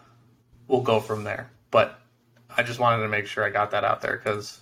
we'll 0.68 0.82
go 0.82 1.00
from 1.00 1.24
there. 1.24 1.52
But 1.72 2.00
I 2.56 2.64
just 2.64 2.80
wanted 2.80 3.04
to 3.04 3.10
make 3.10 3.26
sure 3.26 3.44
I 3.44 3.50
got 3.50 3.72
that 3.72 3.84
out 3.84 4.02
there 4.02 4.18
because 4.18 4.60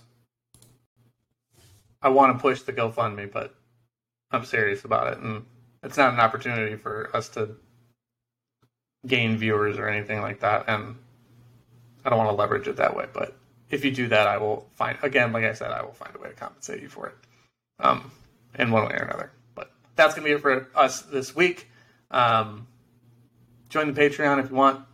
I 2.00 2.08
want 2.08 2.36
to 2.36 2.40
push 2.40 2.62
the 2.62 2.72
GoFundMe, 2.72 3.30
but 3.30 3.54
I'm 4.30 4.44
serious 4.44 4.84
about 4.84 5.12
it, 5.12 5.18
and 5.18 5.44
it's 5.82 5.96
not 5.96 6.14
an 6.14 6.20
opportunity 6.20 6.76
for 6.76 7.14
us 7.14 7.28
to 7.30 7.56
gain 9.06 9.36
viewers 9.36 9.78
or 9.78 9.88
anything 9.88 10.22
like 10.22 10.40
that, 10.40 10.64
and 10.68 10.96
I 12.04 12.10
don't 12.10 12.18
want 12.18 12.30
to 12.30 12.36
leverage 12.36 12.68
it 12.68 12.76
that 12.76 12.96
way. 12.96 13.06
But 13.12 13.36
if 13.70 13.84
you 13.84 13.90
do 13.90 14.08
that, 14.08 14.26
I 14.26 14.38
will 14.38 14.68
find 14.74 14.98
again, 15.02 15.32
like 15.32 15.44
I 15.44 15.52
said, 15.52 15.70
I 15.70 15.82
will 15.82 15.92
find 15.92 16.14
a 16.14 16.18
way 16.18 16.28
to 16.28 16.34
compensate 16.34 16.82
you 16.82 16.88
for 16.88 17.08
it, 17.08 17.14
um, 17.80 18.10
in 18.58 18.70
one 18.70 18.84
way 18.84 18.94
or 18.94 19.04
another. 19.04 19.32
But 19.54 19.72
that's 19.96 20.14
gonna 20.14 20.26
be 20.26 20.32
it 20.32 20.40
for 20.40 20.68
us 20.74 21.02
this 21.02 21.34
week. 21.34 21.68
Um, 22.10 22.66
join 23.68 23.92
the 23.92 24.00
Patreon 24.00 24.42
if 24.42 24.50
you 24.50 24.56
want. 24.56 24.84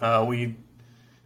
Uh, 0.00 0.24
we 0.26 0.56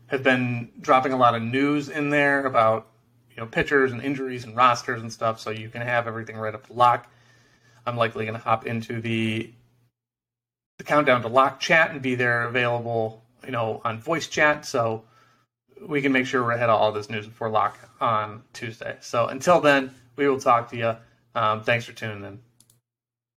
have 0.09 0.23
been 0.23 0.71
dropping 0.81 1.13
a 1.13 1.17
lot 1.17 1.35
of 1.35 1.43
news 1.43 1.89
in 1.89 2.11
there 2.11 2.45
about 2.45 2.87
you 3.31 3.37
know 3.37 3.47
pitchers 3.47 3.93
and 3.93 4.03
injuries 4.03 4.45
and 4.45 4.57
rosters 4.57 5.03
and 5.03 5.13
stuff, 5.13 5.41
so 5.41 5.51
you 5.51 5.69
can 5.69 5.83
have 5.83 6.07
everything 6.07 6.37
right 6.37 6.55
up 6.55 6.67
to 6.67 6.73
lock. 6.73 7.11
I'm 7.85 7.97
likely 7.97 8.27
to 8.27 8.39
hop 8.39 8.67
into 8.67 9.01
the 9.01 9.53
the 10.79 10.85
countdown 10.85 11.23
to 11.23 11.29
lock 11.29 11.61
chat 11.61 11.91
and 11.91 12.03
be 12.03 12.15
there 12.15 12.45
available, 12.45 13.23
you 13.47 13.53
know, 13.53 13.81
on 13.85 14.01
voice 14.01 14.27
chat, 14.27 14.67
so 14.67 15.05
we 15.87 16.03
can 16.03 16.13
make 16.13 16.27
sure 16.27 16.43
we're 16.43 16.53
ahead 16.53 16.69
of 16.69 16.81
all 16.81 16.93
this 16.93 17.09
news 17.09 17.27
before 17.27 17.49
lock 17.49 17.79
on 18.01 18.43
Tuesday. 18.53 18.97
So 19.01 19.27
until 19.29 19.61
then, 19.61 19.95
we 20.17 20.29
will 20.29 20.41
talk 20.41 20.71
to 20.71 20.77
you. 20.77 20.97
Um, 21.35 21.63
thanks 21.63 21.85
for 21.85 21.93
tuning 21.93 22.25
in. 22.25 22.46